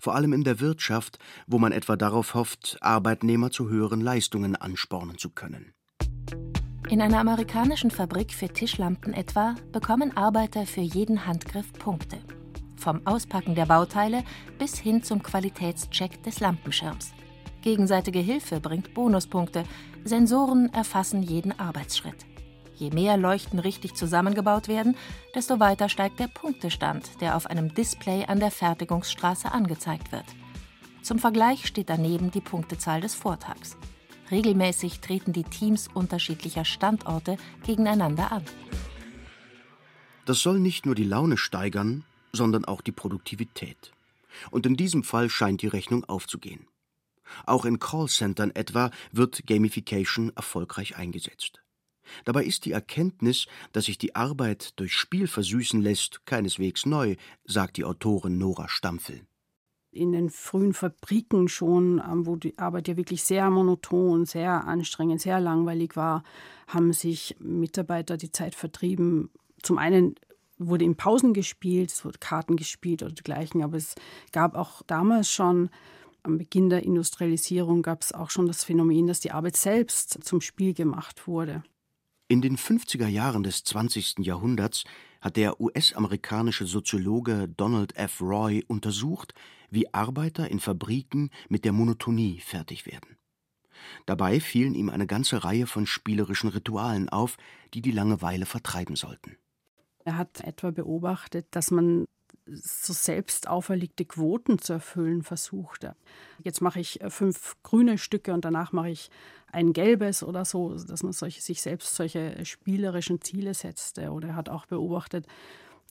Vor 0.00 0.14
allem 0.14 0.34
in 0.34 0.44
der 0.44 0.60
Wirtschaft, 0.60 1.18
wo 1.46 1.58
man 1.58 1.72
etwa 1.72 1.96
darauf 1.96 2.34
hofft, 2.34 2.76
Arbeitnehmer 2.82 3.50
zu 3.50 3.70
höheren 3.70 4.02
Leistungen 4.02 4.54
anspornen 4.54 5.16
zu 5.16 5.30
können. 5.30 5.72
In 6.90 7.00
einer 7.00 7.20
amerikanischen 7.20 7.90
Fabrik 7.90 8.34
für 8.34 8.50
Tischlampen 8.50 9.14
etwa 9.14 9.54
bekommen 9.72 10.14
Arbeiter 10.14 10.66
für 10.66 10.82
jeden 10.82 11.26
Handgriff 11.26 11.72
Punkte. 11.72 12.18
Vom 12.84 13.00
Auspacken 13.06 13.54
der 13.54 13.64
Bauteile 13.64 14.24
bis 14.58 14.78
hin 14.78 15.02
zum 15.02 15.22
Qualitätscheck 15.22 16.22
des 16.22 16.40
Lampenschirms. 16.40 17.14
Gegenseitige 17.62 18.18
Hilfe 18.18 18.60
bringt 18.60 18.92
Bonuspunkte. 18.92 19.64
Sensoren 20.04 20.70
erfassen 20.74 21.22
jeden 21.22 21.58
Arbeitsschritt. 21.58 22.26
Je 22.74 22.90
mehr 22.90 23.16
Leuchten 23.16 23.58
richtig 23.58 23.94
zusammengebaut 23.94 24.68
werden, 24.68 24.98
desto 25.34 25.60
weiter 25.60 25.88
steigt 25.88 26.20
der 26.20 26.28
Punktestand, 26.28 27.22
der 27.22 27.36
auf 27.36 27.46
einem 27.46 27.72
Display 27.72 28.26
an 28.26 28.38
der 28.38 28.50
Fertigungsstraße 28.50 29.50
angezeigt 29.50 30.12
wird. 30.12 30.26
Zum 31.00 31.18
Vergleich 31.18 31.66
steht 31.66 31.88
daneben 31.88 32.32
die 32.32 32.42
Punktezahl 32.42 33.00
des 33.00 33.14
Vortags. 33.14 33.78
Regelmäßig 34.30 35.00
treten 35.00 35.32
die 35.32 35.44
Teams 35.44 35.88
unterschiedlicher 35.88 36.66
Standorte 36.66 37.38
gegeneinander 37.64 38.30
an. 38.30 38.44
Das 40.26 40.40
soll 40.40 40.60
nicht 40.60 40.84
nur 40.84 40.94
die 40.94 41.04
Laune 41.04 41.38
steigern, 41.38 42.04
sondern 42.34 42.64
auch 42.64 42.80
die 42.80 42.92
Produktivität. 42.92 43.92
Und 44.50 44.66
in 44.66 44.76
diesem 44.76 45.04
Fall 45.04 45.30
scheint 45.30 45.62
die 45.62 45.68
Rechnung 45.68 46.04
aufzugehen. 46.04 46.66
Auch 47.46 47.64
in 47.64 47.78
Callcentern 47.78 48.50
etwa 48.50 48.90
wird 49.12 49.46
Gamification 49.46 50.32
erfolgreich 50.36 50.96
eingesetzt. 50.96 51.62
Dabei 52.24 52.44
ist 52.44 52.66
die 52.66 52.72
Erkenntnis, 52.72 53.46
dass 53.72 53.86
sich 53.86 53.98
die 53.98 54.14
Arbeit 54.14 54.78
durch 54.78 54.94
Spiel 54.94 55.26
versüßen 55.26 55.80
lässt, 55.80 56.26
keineswegs 56.26 56.84
neu, 56.84 57.16
sagt 57.44 57.76
die 57.76 57.84
Autorin 57.84 58.36
Nora 58.36 58.68
Stampfel. 58.68 59.22
In 59.90 60.12
den 60.12 60.28
frühen 60.28 60.74
Fabriken 60.74 61.48
schon, 61.48 62.02
ähm, 62.04 62.26
wo 62.26 62.34
die 62.34 62.58
Arbeit 62.58 62.88
ja 62.88 62.96
wirklich 62.96 63.22
sehr 63.22 63.48
monoton, 63.48 64.26
sehr 64.26 64.66
anstrengend, 64.66 65.20
sehr 65.20 65.40
langweilig 65.40 65.94
war, 65.94 66.24
haben 66.66 66.92
sich 66.92 67.36
Mitarbeiter 67.38 68.16
die 68.16 68.32
Zeit 68.32 68.56
vertrieben. 68.56 69.30
Zum 69.62 69.78
einen 69.78 70.16
wurde 70.58 70.84
in 70.84 70.96
Pausen 70.96 71.34
gespielt, 71.34 71.90
es 71.90 72.04
wurde 72.04 72.18
Karten 72.18 72.56
gespielt 72.56 73.02
oder 73.02 73.12
dergleichen, 73.12 73.62
aber 73.62 73.76
es 73.76 73.94
gab 74.32 74.54
auch 74.54 74.82
damals 74.82 75.30
schon 75.30 75.70
am 76.24 76.38
Beginn 76.38 76.70
der 76.70 76.84
Industrialisierung 76.84 77.82
gab 77.82 78.00
es 78.00 78.12
auch 78.12 78.30
schon 78.30 78.46
das 78.46 78.64
Phänomen, 78.64 79.06
dass 79.06 79.20
die 79.20 79.32
Arbeit 79.32 79.56
selbst 79.56 80.24
zum 80.24 80.40
Spiel 80.40 80.72
gemacht 80.72 81.26
wurde. 81.26 81.62
In 82.28 82.40
den 82.40 82.56
50er 82.56 83.06
Jahren 83.06 83.42
des 83.42 83.64
20. 83.64 84.20
Jahrhunderts 84.20 84.84
hat 85.20 85.36
der 85.36 85.60
US-amerikanische 85.60 86.64
Soziologe 86.64 87.46
Donald 87.54 87.94
F. 87.96 88.22
Roy 88.22 88.64
untersucht, 88.66 89.34
wie 89.68 89.92
Arbeiter 89.92 90.50
in 90.50 90.60
Fabriken 90.60 91.28
mit 91.50 91.66
der 91.66 91.72
Monotonie 91.72 92.40
fertig 92.40 92.86
werden. 92.86 93.18
Dabei 94.06 94.40
fielen 94.40 94.74
ihm 94.74 94.88
eine 94.88 95.06
ganze 95.06 95.44
Reihe 95.44 95.66
von 95.66 95.86
spielerischen 95.86 96.48
Ritualen 96.48 97.10
auf, 97.10 97.36
die 97.74 97.82
die 97.82 97.90
Langeweile 97.90 98.46
vertreiben 98.46 98.96
sollten. 98.96 99.36
Er 100.04 100.18
hat 100.18 100.40
etwa 100.42 100.70
beobachtet, 100.70 101.46
dass 101.50 101.70
man 101.70 102.06
so 102.46 102.92
selbst 102.92 103.48
auferlegte 103.48 104.04
Quoten 104.04 104.58
zu 104.58 104.74
erfüllen 104.74 105.22
versuchte. 105.22 105.96
Jetzt 106.42 106.60
mache 106.60 106.80
ich 106.80 107.00
äh, 107.00 107.08
fünf 107.08 107.56
grüne 107.62 107.96
Stücke 107.96 108.34
und 108.34 108.44
danach 108.44 108.72
mache 108.72 108.90
ich 108.90 109.10
ein 109.50 109.72
gelbes 109.72 110.22
oder 110.22 110.44
so, 110.44 110.74
dass 110.76 111.02
man 111.02 111.12
solche, 111.12 111.40
sich 111.40 111.62
selbst 111.62 111.94
solche 111.94 112.44
spielerischen 112.44 113.22
Ziele 113.22 113.54
setzte. 113.54 114.10
Oder 114.10 114.28
er 114.28 114.36
hat 114.36 114.48
auch 114.48 114.66
beobachtet, 114.66 115.26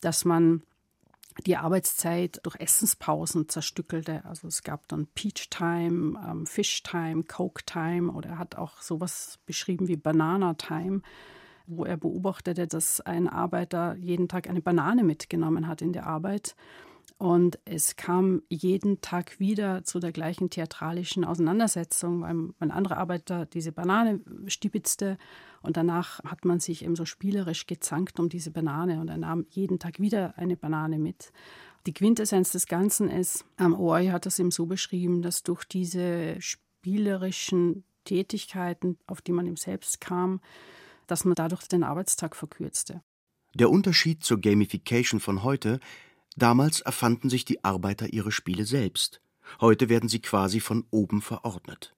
dass 0.01 0.25
man 0.25 0.62
die 1.48 1.58
Arbeitszeit 1.58 2.39
durch 2.43 2.60
Essenspausen 2.60 3.50
zerstückelte. 3.50 4.24
Also 4.25 4.48
es 4.48 4.62
gab 4.62 4.88
dann 4.89 5.08
Peach 5.08 5.50
Time, 5.50 6.20
ähm, 6.29 6.46
Fish 6.46 6.84
Time, 6.84 7.24
Coke 7.24 7.63
Time 7.65 8.12
oder 8.12 8.32
er 8.32 8.38
hat 8.38 8.55
auch 8.55 8.82
sowas 8.82 9.39
beschrieben 9.48 9.88
wie 9.88 9.96
Banana 9.96 10.53
Time 10.53 11.01
wo 11.65 11.86
er 11.86 11.98
beobachtete, 11.98 12.67
dass 12.67 13.01
ein 13.01 13.27
Arbeiter 13.27 13.96
jeden 13.96 14.27
Tag 14.27 14.50
eine 14.50 14.62
Banane 14.62 15.03
mitgenommen 15.03 15.67
hat 15.67 15.82
in 15.82 15.93
der 15.93 16.08
Arbeit. 16.08 16.55
Und 17.17 17.60
es 17.63 17.96
kam 17.96 18.41
jeden 18.50 19.00
Tag 19.01 19.39
wieder 19.39 19.84
zu 19.84 20.00
der 20.00 20.12
gleichen 20.12 20.50
theatralischen 20.50 21.24
Auseinandersetzung, 21.24 22.22
weil 22.22 22.53
ein 22.60 22.72
anderer 22.72 22.98
Arbeiter 22.98 23.46
diese 23.46 23.72
Banane 23.72 24.20
stibitzte 24.48 25.17
und 25.62 25.77
danach 25.77 26.22
hat 26.24 26.43
man 26.43 26.60
sich 26.60 26.84
eben 26.84 26.96
so 26.96 27.05
spielerisch 27.05 27.65
gezankt 27.65 28.20
um 28.20 28.29
diese 28.29 28.51
Banane 28.51 29.00
und 29.00 29.08
er 29.10 29.17
nahm 29.17 29.46
jeden 29.50 29.79
Tag 29.79 30.00
wieder 30.00 30.38
eine 30.38 30.58
Banane 30.58 31.00
mit. 31.00 31.32
Die 31.86 31.93
Quintessenz 31.93 32.51
des 32.51 32.67
Ganzen 32.67 33.10
ist, 33.10 33.46
am 33.58 33.79
Oi 33.79 34.08
hat 34.08 34.25
es 34.25 34.39
ihm 34.39 34.51
so 34.51 34.65
beschrieben, 34.65 35.22
dass 35.22 35.43
durch 35.43 35.65
diese 35.65 36.36
spielerischen 36.39 37.84
Tätigkeiten, 38.05 38.98
auf 39.08 39.22
die 39.22 39.32
man 39.32 39.48
ihm 39.48 39.58
selbst 39.58 40.01
kam, 40.01 40.41
dass 41.07 41.25
man 41.25 41.36
dadurch 41.36 41.67
den 41.67 41.83
Arbeitstag 41.83 42.36
verkürzte. 42.36 43.01
Der 43.53 43.69
Unterschied 43.69 44.24
zur 44.24 44.39
Gamification 44.39 45.19
von 45.19 45.43
heute 45.43 45.79
Damals 46.36 46.81
erfanden 46.81 47.29
sich 47.29 47.45
die 47.45 47.63
Arbeiter 47.63 48.12
ihre 48.12 48.31
Spiele 48.31 48.65
selbst. 48.65 49.22
Heute 49.62 49.89
werden 49.89 50.10
sie 50.10 50.19
quasi 50.19 50.60
von 50.60 50.86
oben 50.89 51.22
verordnet. 51.22 51.95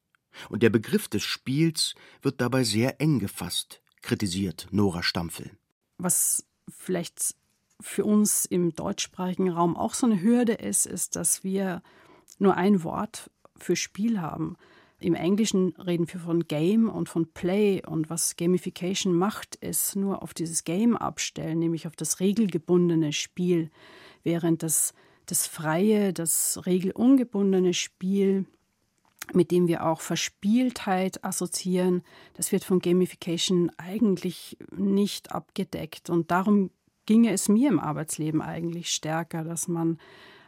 Und 0.50 0.64
der 0.64 0.70
Begriff 0.70 1.08
des 1.08 1.24
Spiels 1.24 1.96
wird 2.22 2.42
dabei 2.42 2.64
sehr 2.64 3.00
eng 3.00 3.20
gefasst, 3.20 3.82
kritisiert 4.02 4.68
Nora 4.72 5.04
Stampfel. 5.04 5.52
Was 5.98 6.46
vielleicht 6.68 7.36
für 7.80 8.04
uns 8.04 8.46
im 8.46 8.76
deutschsprachigen 8.76 9.50
Raum 9.50 9.78
auch 9.78 9.94
so 9.94 10.06
eine 10.06 10.22
Hürde 10.22 10.54
ist, 10.54 10.86
ist, 10.86 11.16
dass 11.16 11.44
wir 11.44 11.82
nur 12.38 12.58
ein 12.58 12.84
Wort 12.84 13.32
für 13.58 13.78
Spiel 13.78 14.20
haben. 14.20 14.58
Im 15.00 15.14
Englischen 15.14 15.76
reden 15.76 16.12
wir 16.12 16.20
von 16.20 16.48
Game 16.48 16.90
und 16.90 17.10
von 17.10 17.32
Play. 17.34 17.82
Und 17.86 18.10
was 18.10 18.38
Gamification 18.38 19.14
macht, 19.14 19.56
ist 19.56 19.96
nur 19.96 20.24
auf 20.24 20.34
dieses 20.34 20.64
Game 20.64 20.96
abstellen, 20.96 21.60
nämlich 21.60 21.88
auf 21.88 21.96
das 21.96 22.20
regelgebundene 22.20 23.12
Spiel, 23.12 23.70
während 24.24 24.64
das, 24.64 24.94
das 25.26 25.48
freie, 25.48 26.14
das 26.14 26.62
regelungebundene 26.66 27.74
Spiel, 27.74 28.46
mit 29.34 29.52
dem 29.52 29.68
wir 29.68 29.86
auch 29.86 30.02
Verspieltheit 30.02 31.24
assoziieren, 31.24 32.04
das 32.36 32.52
wird 32.52 32.64
von 32.64 32.80
Gamification 32.80 33.72
eigentlich 33.78 34.58
nicht 34.76 35.32
abgedeckt. 35.32 36.10
Und 36.10 36.32
darum 36.32 36.70
ginge 37.06 37.32
es 37.32 37.50
mir 37.50 37.70
im 37.70 37.80
Arbeitsleben 37.80 38.42
eigentlich 38.42 38.90
stärker, 38.90 39.44
dass 39.44 39.68
man 39.68 40.00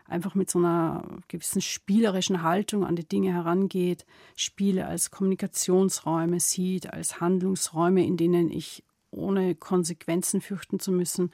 einfach 0.08 0.36
mit 0.36 0.50
so 0.50 0.60
einer 0.60 1.04
gewissen 1.28 1.62
spielerischen 1.62 2.44
Haltung 2.44 2.86
an 2.86 2.96
die 2.96 3.08
Dinge 3.08 3.34
herangeht, 3.34 4.06
Spiele 4.36 4.88
als 4.88 5.12
Kommunikationsräume 5.12 6.40
sieht, 6.40 6.92
als 6.94 7.20
Handlungsräume, 7.20 8.06
in 8.06 8.18
denen 8.18 8.50
ich 8.50 8.84
ohne 9.12 9.56
Konsequenzen 9.56 10.42
fürchten 10.42 10.80
zu 10.80 10.92
müssen, 10.92 11.32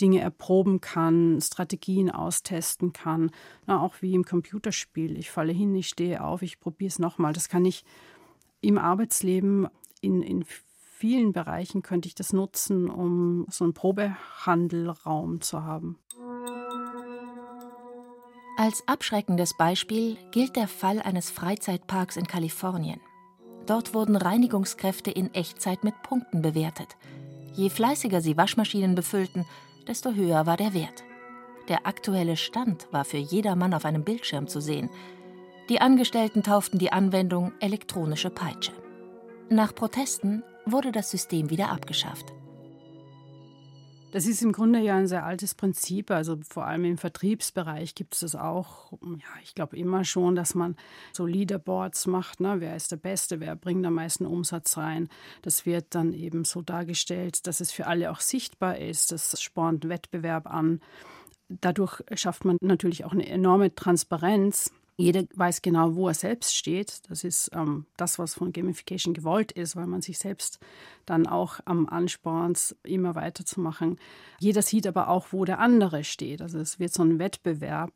Dinge 0.00 0.20
erproben 0.20 0.80
kann, 0.80 1.40
Strategien 1.40 2.10
austesten 2.10 2.92
kann. 2.92 3.30
Na, 3.66 3.80
auch 3.80 3.94
wie 4.00 4.14
im 4.14 4.24
Computerspiel. 4.24 5.16
Ich 5.18 5.30
falle 5.30 5.52
hin, 5.52 5.74
ich 5.74 5.88
stehe 5.88 6.22
auf, 6.22 6.42
ich 6.42 6.58
probiere 6.58 6.88
es 6.88 6.98
nochmal. 6.98 7.32
Das 7.32 7.48
kann 7.48 7.64
ich 7.64 7.84
im 8.60 8.78
Arbeitsleben 8.78 9.68
in, 10.00 10.22
in 10.22 10.44
vielen 11.04 11.32
Bereichen 11.32 11.82
könnte 11.82 12.08
ich 12.08 12.14
das 12.14 12.32
nutzen, 12.32 12.88
um 12.88 13.46
so 13.50 13.64
einen 13.64 13.74
Probehandelraum 13.74 15.40
zu 15.40 15.62
haben. 15.62 15.98
Als 18.56 18.86
abschreckendes 18.86 19.54
Beispiel 19.54 20.16
gilt 20.30 20.54
der 20.54 20.68
Fall 20.68 21.00
eines 21.00 21.28
Freizeitparks 21.28 22.16
in 22.16 22.28
Kalifornien. 22.28 23.00
Dort 23.66 23.94
wurden 23.94 24.14
Reinigungskräfte 24.14 25.10
in 25.10 25.34
Echtzeit 25.34 25.82
mit 25.82 26.00
Punkten 26.04 26.40
bewertet. 26.40 26.96
Je 27.54 27.68
fleißiger 27.68 28.20
sie 28.20 28.36
Waschmaschinen 28.36 28.94
befüllten, 28.94 29.44
desto 29.88 30.12
höher 30.12 30.46
war 30.46 30.56
der 30.56 30.72
Wert. 30.72 31.02
Der 31.66 31.84
aktuelle 31.84 32.36
Stand 32.36 32.86
war 32.92 33.04
für 33.04 33.16
jedermann 33.16 33.74
auf 33.74 33.84
einem 33.84 34.04
Bildschirm 34.04 34.46
zu 34.46 34.60
sehen. 34.60 34.88
Die 35.68 35.80
Angestellten 35.80 36.44
tauften 36.44 36.78
die 36.78 36.92
Anwendung 36.92 37.52
elektronische 37.58 38.30
Peitsche. 38.30 38.72
Nach 39.50 39.74
Protesten 39.74 40.44
wurde 40.64 40.92
das 40.92 41.10
System 41.10 41.50
wieder 41.50 41.70
abgeschafft. 41.70 42.32
Das 44.14 44.26
ist 44.26 44.42
im 44.42 44.52
Grunde 44.52 44.78
ja 44.78 44.94
ein 44.94 45.08
sehr 45.08 45.26
altes 45.26 45.56
Prinzip. 45.56 46.12
Also 46.12 46.38
vor 46.48 46.66
allem 46.66 46.84
im 46.84 46.98
Vertriebsbereich 46.98 47.96
gibt 47.96 48.14
es 48.14 48.20
das 48.20 48.36
auch, 48.36 48.92
ja, 49.02 49.42
ich 49.42 49.56
glaube 49.56 49.76
immer 49.76 50.04
schon, 50.04 50.36
dass 50.36 50.54
man 50.54 50.76
so 51.12 51.26
Leaderboards 51.26 52.06
macht. 52.06 52.38
Ne? 52.38 52.60
Wer 52.60 52.76
ist 52.76 52.92
der 52.92 52.96
Beste? 52.96 53.40
Wer 53.40 53.56
bringt 53.56 53.84
am 53.84 53.94
meisten 53.94 54.24
Umsatz 54.24 54.76
rein? 54.76 55.08
Das 55.42 55.66
wird 55.66 55.96
dann 55.96 56.12
eben 56.12 56.44
so 56.44 56.62
dargestellt, 56.62 57.48
dass 57.48 57.60
es 57.60 57.72
für 57.72 57.88
alle 57.88 58.12
auch 58.12 58.20
sichtbar 58.20 58.78
ist. 58.78 59.10
Das 59.10 59.42
spornt 59.42 59.88
Wettbewerb 59.88 60.46
an. 60.46 60.80
Dadurch 61.48 62.00
schafft 62.14 62.44
man 62.44 62.56
natürlich 62.60 63.04
auch 63.04 63.12
eine 63.14 63.28
enorme 63.28 63.74
Transparenz. 63.74 64.70
Jeder 64.96 65.24
weiß 65.34 65.62
genau, 65.62 65.96
wo 65.96 66.06
er 66.06 66.14
selbst 66.14 66.54
steht. 66.54 67.02
Das 67.08 67.24
ist 67.24 67.50
ähm, 67.52 67.86
das, 67.96 68.18
was 68.18 68.34
von 68.34 68.52
Gamification 68.52 69.12
gewollt 69.12 69.50
ist, 69.50 69.74
weil 69.74 69.88
man 69.88 70.02
sich 70.02 70.18
selbst 70.18 70.60
dann 71.04 71.26
auch 71.26 71.58
am 71.64 71.88
anspornt, 71.88 72.76
immer 72.84 73.16
weiterzumachen. 73.16 73.98
Jeder 74.38 74.62
sieht 74.62 74.86
aber 74.86 75.08
auch, 75.08 75.28
wo 75.32 75.44
der 75.44 75.58
andere 75.58 76.04
steht. 76.04 76.40
Also 76.40 76.60
es 76.60 76.78
wird 76.78 76.92
so 76.92 77.02
ein 77.02 77.18
Wettbewerb 77.18 77.92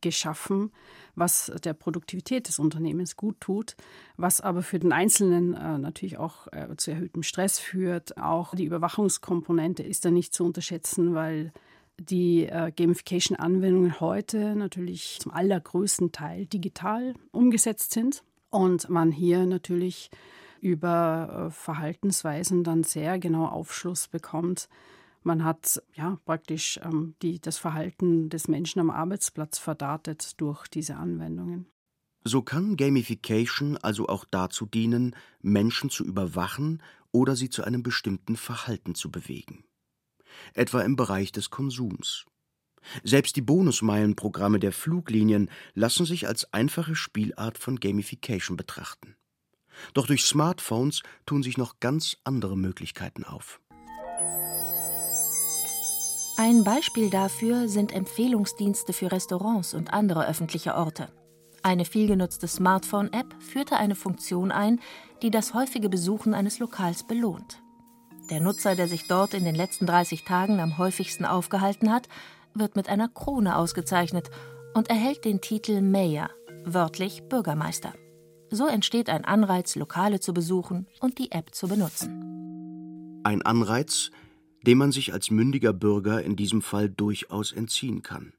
geschaffen, 0.00 0.72
was 1.14 1.52
der 1.64 1.72
Produktivität 1.72 2.48
des 2.48 2.58
Unternehmens 2.58 3.16
gut 3.16 3.40
tut, 3.40 3.76
was 4.16 4.40
aber 4.40 4.62
für 4.62 4.78
den 4.78 4.92
Einzelnen 4.92 5.54
äh, 5.54 5.78
natürlich 5.78 6.18
auch 6.18 6.48
äh, 6.52 6.76
zu 6.76 6.90
erhöhtem 6.90 7.22
Stress 7.22 7.58
führt. 7.58 8.16
Auch 8.16 8.54
die 8.54 8.64
Überwachungskomponente 8.64 9.82
ist 9.82 10.04
da 10.04 10.10
nicht 10.10 10.34
zu 10.34 10.44
unterschätzen, 10.44 11.14
weil 11.14 11.52
die 12.00 12.46
äh, 12.46 12.72
Gamification-Anwendungen 12.74 14.00
heute 14.00 14.56
natürlich 14.56 15.18
zum 15.20 15.32
allergrößten 15.32 16.12
Teil 16.12 16.46
digital 16.46 17.14
umgesetzt 17.30 17.92
sind 17.92 18.24
und 18.48 18.88
man 18.88 19.12
hier 19.12 19.44
natürlich 19.46 20.10
über 20.60 21.48
äh, 21.48 21.50
Verhaltensweisen 21.50 22.64
dann 22.64 22.84
sehr 22.84 23.18
genau 23.18 23.46
Aufschluss 23.46 24.08
bekommt. 24.08 24.68
Man 25.22 25.44
hat 25.44 25.82
ja 25.94 26.18
praktisch 26.24 26.80
ähm, 26.82 27.14
die, 27.20 27.38
das 27.38 27.58
Verhalten 27.58 28.30
des 28.30 28.48
Menschen 28.48 28.80
am 28.80 28.90
Arbeitsplatz 28.90 29.58
verdatet 29.58 30.40
durch 30.40 30.68
diese 30.68 30.96
Anwendungen. 30.96 31.66
So 32.24 32.42
kann 32.42 32.76
Gamification 32.76 33.76
also 33.78 34.08
auch 34.08 34.24
dazu 34.30 34.66
dienen, 34.66 35.14
Menschen 35.40 35.90
zu 35.90 36.04
überwachen 36.04 36.82
oder 37.12 37.36
sie 37.36 37.50
zu 37.50 37.62
einem 37.62 37.82
bestimmten 37.82 38.36
Verhalten 38.36 38.94
zu 38.94 39.10
bewegen 39.10 39.64
etwa 40.54 40.82
im 40.82 40.96
Bereich 40.96 41.32
des 41.32 41.50
Konsums. 41.50 42.26
Selbst 43.04 43.36
die 43.36 43.42
Bonusmeilenprogramme 43.42 44.58
der 44.58 44.72
Fluglinien 44.72 45.50
lassen 45.74 46.06
sich 46.06 46.26
als 46.26 46.52
einfache 46.52 46.94
Spielart 46.94 47.58
von 47.58 47.78
Gamification 47.78 48.56
betrachten. 48.56 49.16
Doch 49.94 50.06
durch 50.06 50.24
Smartphones 50.24 51.02
tun 51.26 51.42
sich 51.42 51.56
noch 51.56 51.80
ganz 51.80 52.16
andere 52.24 52.56
Möglichkeiten 52.56 53.24
auf. 53.24 53.60
Ein 56.36 56.64
Beispiel 56.64 57.10
dafür 57.10 57.68
sind 57.68 57.92
Empfehlungsdienste 57.92 58.94
für 58.94 59.12
Restaurants 59.12 59.74
und 59.74 59.92
andere 59.92 60.26
öffentliche 60.26 60.74
Orte. 60.74 61.08
Eine 61.62 61.84
vielgenutzte 61.84 62.48
Smartphone-App 62.48 63.34
führte 63.40 63.76
eine 63.76 63.94
Funktion 63.94 64.50
ein, 64.50 64.80
die 65.22 65.30
das 65.30 65.52
häufige 65.52 65.90
Besuchen 65.90 66.32
eines 66.32 66.58
Lokals 66.58 67.02
belohnt. 67.02 67.60
Der 68.30 68.40
Nutzer, 68.40 68.76
der 68.76 68.86
sich 68.86 69.08
dort 69.08 69.34
in 69.34 69.44
den 69.44 69.56
letzten 69.56 69.86
30 69.86 70.22
Tagen 70.22 70.60
am 70.60 70.78
häufigsten 70.78 71.24
aufgehalten 71.24 71.92
hat, 71.92 72.08
wird 72.54 72.76
mit 72.76 72.88
einer 72.88 73.08
Krone 73.08 73.56
ausgezeichnet 73.56 74.30
und 74.72 74.88
erhält 74.88 75.24
den 75.24 75.40
Titel 75.40 75.80
Mayor, 75.80 76.30
wörtlich 76.64 77.24
Bürgermeister. 77.28 77.92
So 78.48 78.68
entsteht 78.68 79.10
ein 79.10 79.24
Anreiz, 79.24 79.74
Lokale 79.74 80.20
zu 80.20 80.32
besuchen 80.32 80.86
und 81.00 81.18
die 81.18 81.32
App 81.32 81.56
zu 81.56 81.66
benutzen. 81.66 83.20
Ein 83.24 83.42
Anreiz, 83.42 84.12
dem 84.64 84.78
man 84.78 84.92
sich 84.92 85.12
als 85.12 85.32
mündiger 85.32 85.72
Bürger 85.72 86.22
in 86.22 86.36
diesem 86.36 86.62
Fall 86.62 86.88
durchaus 86.88 87.50
entziehen 87.50 88.02
kann. 88.02 88.32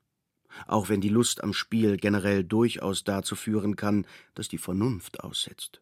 Auch 0.68 0.88
wenn 0.88 1.02
die 1.02 1.10
Lust 1.10 1.44
am 1.44 1.54
Spiel 1.54 1.98
generell 1.98 2.46
durchaus 2.46 3.04
dazu 3.04 3.36
führen 3.36 3.76
kann, 3.76 4.06
dass 4.36 4.48
die 4.48 4.58
Vernunft 4.58 5.22
aussetzt. 5.22 5.82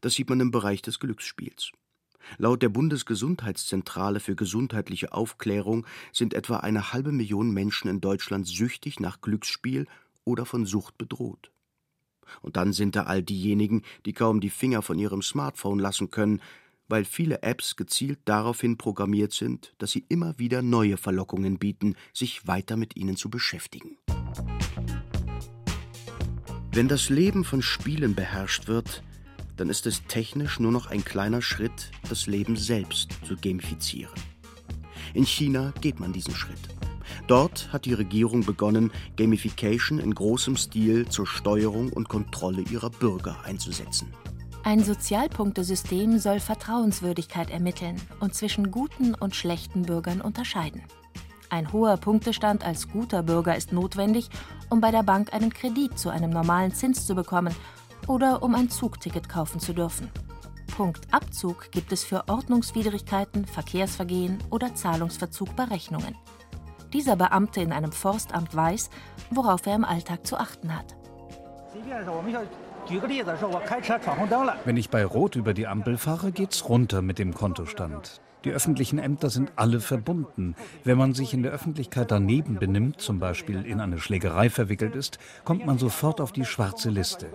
Das 0.00 0.14
sieht 0.14 0.30
man 0.30 0.40
im 0.40 0.50
Bereich 0.50 0.80
des 0.80 0.98
Glücksspiels. 0.98 1.72
Laut 2.36 2.62
der 2.62 2.68
Bundesgesundheitszentrale 2.68 4.20
für 4.20 4.36
gesundheitliche 4.36 5.12
Aufklärung 5.12 5.86
sind 6.12 6.34
etwa 6.34 6.58
eine 6.58 6.92
halbe 6.92 7.12
Million 7.12 7.50
Menschen 7.50 7.88
in 7.88 8.00
Deutschland 8.00 8.46
süchtig 8.46 9.00
nach 9.00 9.20
Glücksspiel 9.20 9.86
oder 10.24 10.44
von 10.44 10.66
Sucht 10.66 10.98
bedroht. 10.98 11.50
Und 12.42 12.56
dann 12.56 12.72
sind 12.72 12.96
da 12.96 13.04
all 13.04 13.22
diejenigen, 13.22 13.82
die 14.04 14.12
kaum 14.12 14.40
die 14.40 14.50
Finger 14.50 14.82
von 14.82 14.98
ihrem 14.98 15.22
Smartphone 15.22 15.78
lassen 15.78 16.10
können, 16.10 16.40
weil 16.88 17.04
viele 17.04 17.42
Apps 17.42 17.76
gezielt 17.76 18.18
daraufhin 18.24 18.78
programmiert 18.78 19.32
sind, 19.32 19.74
dass 19.78 19.90
sie 19.90 20.04
immer 20.08 20.38
wieder 20.38 20.62
neue 20.62 20.96
Verlockungen 20.96 21.58
bieten, 21.58 21.96
sich 22.12 22.46
weiter 22.46 22.76
mit 22.76 22.96
ihnen 22.96 23.16
zu 23.16 23.30
beschäftigen. 23.30 23.98
Wenn 26.72 26.88
das 26.88 27.10
Leben 27.10 27.44
von 27.44 27.60
Spielen 27.60 28.14
beherrscht 28.14 28.68
wird, 28.68 29.02
dann 29.58 29.68
ist 29.68 29.86
es 29.86 30.04
technisch 30.04 30.58
nur 30.58 30.72
noch 30.72 30.86
ein 30.86 31.04
kleiner 31.04 31.42
Schritt, 31.42 31.90
das 32.08 32.26
Leben 32.26 32.56
selbst 32.56 33.18
zu 33.26 33.36
gamifizieren. 33.36 34.14
In 35.14 35.26
China 35.26 35.72
geht 35.80 36.00
man 36.00 36.12
diesen 36.12 36.34
Schritt. 36.34 36.60
Dort 37.26 37.72
hat 37.72 37.84
die 37.84 37.92
Regierung 37.92 38.44
begonnen, 38.44 38.92
Gamification 39.16 39.98
in 39.98 40.14
großem 40.14 40.56
Stil 40.56 41.08
zur 41.08 41.26
Steuerung 41.26 41.92
und 41.92 42.08
Kontrolle 42.08 42.62
ihrer 42.62 42.90
Bürger 42.90 43.36
einzusetzen. 43.44 44.12
Ein 44.62 44.84
Sozialpunktesystem 44.84 46.18
soll 46.18 46.40
Vertrauenswürdigkeit 46.40 47.50
ermitteln 47.50 47.96
und 48.20 48.34
zwischen 48.34 48.70
guten 48.70 49.14
und 49.14 49.34
schlechten 49.34 49.82
Bürgern 49.82 50.20
unterscheiden. 50.20 50.82
Ein 51.50 51.72
hoher 51.72 51.96
Punktestand 51.96 52.64
als 52.64 52.88
guter 52.88 53.22
Bürger 53.22 53.56
ist 53.56 53.72
notwendig, 53.72 54.28
um 54.68 54.80
bei 54.80 54.90
der 54.90 55.02
Bank 55.02 55.32
einen 55.32 55.52
Kredit 55.52 55.98
zu 55.98 56.10
einem 56.10 56.30
normalen 56.30 56.74
Zins 56.74 57.06
zu 57.06 57.14
bekommen 57.14 57.54
oder 58.08 58.42
um 58.42 58.54
ein 58.54 58.70
Zugticket 58.70 59.28
kaufen 59.28 59.60
zu 59.60 59.72
dürfen. 59.72 60.10
Punktabzug 60.76 61.70
gibt 61.70 61.92
es 61.92 62.04
für 62.04 62.28
Ordnungswidrigkeiten, 62.28 63.46
Verkehrsvergehen 63.46 64.38
oder 64.50 64.74
Zahlungsverzug 64.74 65.54
bei 65.56 65.64
Rechnungen. 65.64 66.16
Dieser 66.92 67.16
Beamte 67.16 67.60
in 67.60 67.72
einem 67.72 67.92
Forstamt 67.92 68.54
weiß, 68.54 68.90
worauf 69.30 69.66
er 69.66 69.74
im 69.74 69.84
Alltag 69.84 70.26
zu 70.26 70.36
achten 70.36 70.74
hat. 70.74 70.96
Wenn 74.64 74.76
ich 74.76 74.88
bei 74.88 75.04
Rot 75.04 75.36
über 75.36 75.52
die 75.52 75.66
Ampel 75.66 75.98
fahre, 75.98 76.32
geht's 76.32 76.68
runter 76.68 77.02
mit 77.02 77.18
dem 77.18 77.34
Kontostand. 77.34 78.20
Die 78.44 78.50
öffentlichen 78.50 78.98
Ämter 78.98 79.30
sind 79.30 79.52
alle 79.56 79.80
verbunden. 79.80 80.54
Wenn 80.84 80.98
man 80.98 81.12
sich 81.12 81.34
in 81.34 81.42
der 81.42 81.52
Öffentlichkeit 81.52 82.10
daneben 82.10 82.58
benimmt, 82.58 83.00
zum 83.00 83.18
Beispiel 83.18 83.64
in 83.64 83.80
eine 83.80 83.98
Schlägerei 83.98 84.48
verwickelt 84.48 84.94
ist, 84.94 85.18
kommt 85.44 85.66
man 85.66 85.78
sofort 85.78 86.20
auf 86.20 86.32
die 86.32 86.44
schwarze 86.44 86.90
Liste. 86.90 87.26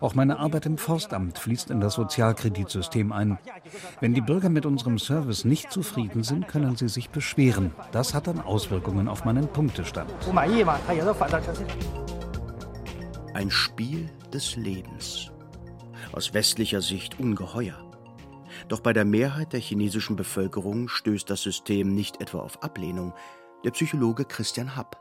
Auch 0.00 0.14
meine 0.14 0.38
Arbeit 0.38 0.66
im 0.66 0.78
Forstamt 0.78 1.38
fließt 1.38 1.70
in 1.70 1.80
das 1.80 1.94
Sozialkreditsystem 1.94 3.12
ein. 3.12 3.38
Wenn 4.00 4.14
die 4.14 4.20
Bürger 4.20 4.48
mit 4.48 4.66
unserem 4.66 4.98
Service 4.98 5.44
nicht 5.44 5.72
zufrieden 5.72 6.22
sind, 6.22 6.46
können 6.46 6.76
sie 6.76 6.88
sich 6.88 7.10
beschweren. 7.10 7.72
Das 7.92 8.14
hat 8.14 8.26
dann 8.26 8.40
Auswirkungen 8.40 9.08
auf 9.08 9.24
meinen 9.24 9.48
Punktestand. 9.48 10.12
Ein 13.34 13.50
Spiel 13.50 14.08
des 14.32 14.56
Lebens. 14.56 15.30
Aus 16.12 16.32
westlicher 16.32 16.80
Sicht 16.80 17.18
ungeheuer. 17.18 17.85
Doch 18.68 18.80
bei 18.80 18.92
der 18.92 19.04
Mehrheit 19.04 19.52
der 19.52 19.60
chinesischen 19.60 20.16
Bevölkerung 20.16 20.88
stößt 20.88 21.28
das 21.28 21.42
System 21.42 21.94
nicht 21.94 22.20
etwa 22.20 22.38
auf 22.38 22.62
Ablehnung. 22.62 23.14
Der 23.64 23.70
Psychologe 23.70 24.24
Christian 24.24 24.76
Happ. 24.76 25.00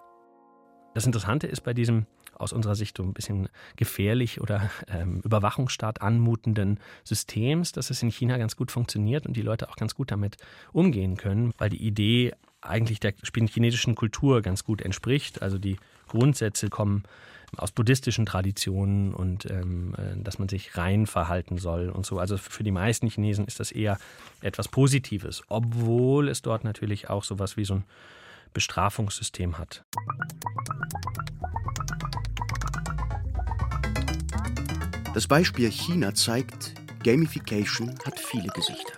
Das 0.94 1.06
Interessante 1.06 1.48
ist 1.48 1.62
bei 1.62 1.74
diesem 1.74 2.06
aus 2.38 2.54
unserer 2.54 2.76
Sicht 2.76 2.98
so 2.98 3.04
ein 3.04 3.14
bisschen 3.14 3.50
gefährlich 3.76 4.42
oder 4.42 4.70
ähm, 4.88 5.22
Überwachungsstaat 5.24 6.02
anmutenden 6.02 6.80
Systems, 7.04 7.72
dass 7.72 7.90
es 7.90 8.02
in 8.04 8.12
China 8.12 8.38
ganz 8.38 8.56
gut 8.56 8.72
funktioniert 8.72 9.26
und 9.26 9.36
die 9.36 9.42
Leute 9.42 9.70
auch 9.70 9.76
ganz 9.76 9.96
gut 9.96 10.12
damit 10.12 10.38
umgehen 10.74 11.18
können, 11.18 11.54
weil 11.58 11.70
die 11.70 11.86
Idee 11.86 12.34
eigentlich 12.62 13.00
der 13.00 13.14
chinesischen 13.32 13.96
Kultur 13.96 14.42
ganz 14.42 14.64
gut 14.64 14.82
entspricht. 14.82 15.42
Also 15.42 15.58
die 15.58 15.78
Grundsätze 16.08 16.70
kommen 16.70 17.04
aus 17.58 17.72
buddhistischen 17.72 18.26
Traditionen 18.26 19.14
und 19.14 19.50
ähm, 19.50 19.96
äh, 19.98 20.22
dass 20.22 20.40
man 20.40 20.50
sich 20.50 20.78
rein 20.78 21.08
verhalten 21.08 21.58
soll 21.58 21.90
und 21.90 22.06
so. 22.06 22.20
Also 22.20 22.38
für 22.38 22.64
die 22.64 22.72
meisten 22.72 23.08
Chinesen 23.08 23.46
ist 23.46 23.60
das 23.60 23.72
eher 23.72 23.98
etwas 24.42 24.68
Positives, 24.68 25.44
obwohl 25.48 26.30
es 26.30 26.42
dort 26.42 26.64
natürlich 26.64 27.10
auch 27.10 27.24
sowas 27.24 27.58
wie 27.58 27.66
so 27.66 27.76
ein 27.76 27.84
Bestrafungssystem 28.54 29.58
hat. 29.58 29.84
Das 35.14 35.28
Beispiel 35.28 35.72
China 35.72 36.14
zeigt, 36.14 36.74
Gamification 37.04 37.98
hat 38.06 38.20
viele 38.20 38.50
Gesichter. 38.50 38.94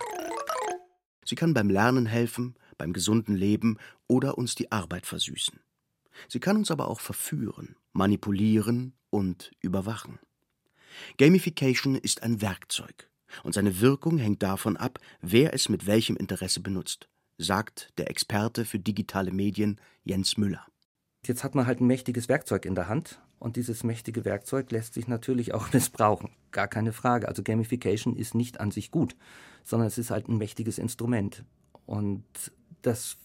Sie 1.24 1.34
kann 1.34 1.54
beim 1.54 1.68
Lernen 1.68 2.06
helfen, 2.06 2.56
beim 2.78 2.92
gesunden 2.92 3.36
Leben 3.36 3.78
oder 4.06 4.38
uns 4.38 4.54
die 4.54 4.72
Arbeit 4.72 5.06
versüßen. 5.06 5.60
Sie 6.28 6.40
kann 6.40 6.56
uns 6.56 6.70
aber 6.70 6.88
auch 6.88 7.00
verführen, 7.00 7.76
manipulieren 7.92 8.94
und 9.10 9.52
überwachen. 9.60 10.18
Gamification 11.16 11.94
ist 11.94 12.22
ein 12.22 12.40
Werkzeug 12.40 13.08
und 13.44 13.54
seine 13.54 13.80
Wirkung 13.80 14.18
hängt 14.18 14.42
davon 14.42 14.76
ab, 14.76 14.98
wer 15.20 15.54
es 15.54 15.68
mit 15.68 15.86
welchem 15.86 16.16
Interesse 16.16 16.60
benutzt, 16.60 17.08
sagt 17.36 17.92
der 17.98 18.10
Experte 18.10 18.64
für 18.64 18.78
digitale 18.78 19.32
Medien 19.32 19.80
Jens 20.04 20.36
Müller. 20.36 20.66
Jetzt 21.24 21.44
hat 21.44 21.54
man 21.54 21.66
halt 21.66 21.80
ein 21.80 21.86
mächtiges 21.86 22.28
Werkzeug 22.28 22.64
in 22.64 22.74
der 22.74 22.88
Hand 22.88 23.20
und 23.38 23.56
dieses 23.56 23.84
mächtige 23.84 24.24
Werkzeug 24.24 24.70
lässt 24.70 24.94
sich 24.94 25.08
natürlich 25.08 25.54
auch 25.54 25.72
missbrauchen. 25.72 26.30
Gar 26.50 26.68
keine 26.68 26.92
Frage. 26.92 27.28
Also 27.28 27.42
Gamification 27.42 28.16
ist 28.16 28.34
nicht 28.34 28.60
an 28.60 28.70
sich 28.70 28.90
gut, 28.90 29.16
sondern 29.64 29.88
es 29.88 29.98
ist 29.98 30.10
halt 30.10 30.28
ein 30.28 30.38
mächtiges 30.38 30.78
Instrument. 30.78 31.44
Und 31.86 32.24
das 32.82 33.18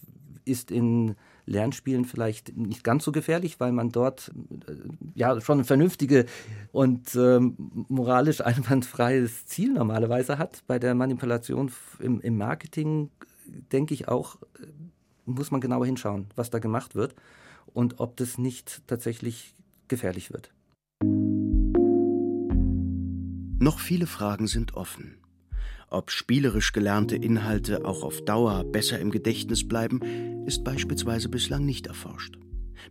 ist 0.44 0.70
in 0.70 1.16
Lernspielen 1.46 2.04
vielleicht 2.04 2.56
nicht 2.56 2.84
ganz 2.84 3.04
so 3.04 3.12
gefährlich, 3.12 3.60
weil 3.60 3.72
man 3.72 3.90
dort 3.90 4.32
äh, 4.66 4.74
ja 5.14 5.40
schon 5.40 5.60
ein 5.60 5.64
vernünftige 5.64 6.26
und 6.72 7.14
ähm, 7.14 7.54
moralisch 7.88 8.40
einwandfreies 8.44 9.46
Ziel 9.46 9.72
normalerweise 9.72 10.38
hat. 10.38 10.62
Bei 10.66 10.78
der 10.78 10.94
Manipulation 10.94 11.70
im, 12.00 12.20
im 12.20 12.38
Marketing 12.38 13.10
denke 13.72 13.94
ich 13.94 14.08
auch, 14.08 14.36
äh, 14.60 14.66
muss 15.26 15.50
man 15.50 15.60
genauer 15.60 15.86
hinschauen, 15.86 16.26
was 16.36 16.50
da 16.50 16.58
gemacht 16.58 16.94
wird 16.94 17.14
und 17.66 18.00
ob 18.00 18.16
das 18.16 18.38
nicht 18.38 18.82
tatsächlich 18.86 19.54
gefährlich 19.88 20.32
wird. 20.32 20.52
Noch 23.58 23.78
viele 23.78 24.06
Fragen 24.06 24.46
sind 24.46 24.74
offen. 24.74 25.16
Ob 25.94 26.10
spielerisch 26.10 26.72
gelernte 26.72 27.14
Inhalte 27.14 27.84
auch 27.84 28.02
auf 28.02 28.20
Dauer 28.24 28.64
besser 28.64 28.98
im 28.98 29.12
Gedächtnis 29.12 29.68
bleiben, 29.68 30.00
ist 30.44 30.64
beispielsweise 30.64 31.28
bislang 31.28 31.64
nicht 31.64 31.86
erforscht. 31.86 32.36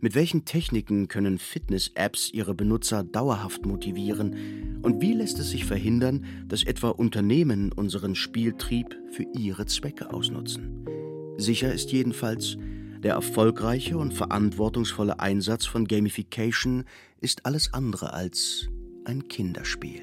Mit 0.00 0.14
welchen 0.14 0.46
Techniken 0.46 1.06
können 1.06 1.38
Fitness-Apps 1.38 2.30
ihre 2.32 2.54
Benutzer 2.54 3.04
dauerhaft 3.04 3.66
motivieren? 3.66 4.80
Und 4.80 5.02
wie 5.02 5.12
lässt 5.12 5.38
es 5.38 5.50
sich 5.50 5.66
verhindern, 5.66 6.24
dass 6.48 6.64
etwa 6.64 6.88
Unternehmen 6.88 7.72
unseren 7.72 8.14
Spieltrieb 8.14 8.96
für 9.10 9.26
ihre 9.34 9.66
Zwecke 9.66 10.10
ausnutzen? 10.10 10.86
Sicher 11.36 11.74
ist 11.74 11.92
jedenfalls, 11.92 12.56
der 13.02 13.12
erfolgreiche 13.12 13.98
und 13.98 14.14
verantwortungsvolle 14.14 15.20
Einsatz 15.20 15.66
von 15.66 15.86
Gamification 15.86 16.84
ist 17.20 17.44
alles 17.44 17.74
andere 17.74 18.14
als 18.14 18.70
ein 19.04 19.28
Kinderspiel. 19.28 20.00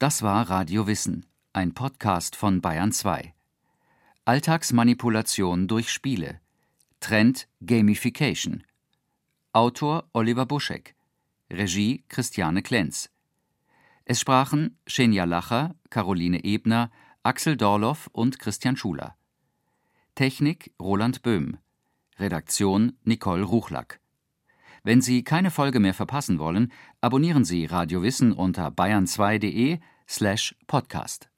Das 0.00 0.22
war 0.22 0.48
Radio 0.48 0.86
Wissen, 0.86 1.26
ein 1.52 1.74
Podcast 1.74 2.36
von 2.36 2.60
Bayern 2.60 2.92
2. 2.92 3.34
Alltagsmanipulation 4.26 5.66
durch 5.66 5.90
Spiele. 5.90 6.40
Trend 7.00 7.48
Gamification. 7.66 8.62
Autor 9.52 10.08
Oliver 10.12 10.46
Buschek. 10.46 10.94
Regie 11.50 12.04
Christiane 12.08 12.62
Klenz. 12.62 13.10
Es 14.04 14.20
sprachen 14.20 14.78
Schenja 14.86 15.24
Lacher, 15.24 15.74
Caroline 15.90 16.44
Ebner, 16.44 16.92
Axel 17.24 17.56
Dorloff 17.56 18.08
und 18.12 18.38
Christian 18.38 18.76
Schuler. 18.76 19.16
Technik 20.14 20.72
Roland 20.80 21.22
Böhm. 21.22 21.58
Redaktion 22.20 22.96
Nicole 23.02 23.42
Ruchlack. 23.42 23.98
Wenn 24.84 25.00
Sie 25.00 25.24
keine 25.24 25.50
Folge 25.50 25.80
mehr 25.80 25.94
verpassen 25.94 26.38
wollen, 26.38 26.72
abonnieren 27.00 27.44
Sie 27.44 27.66
Radio 27.66 28.02
Wissen 28.02 28.32
unter 28.32 28.68
bayern2.de 28.68 29.78
slash 30.08 30.54
podcast. 30.66 31.30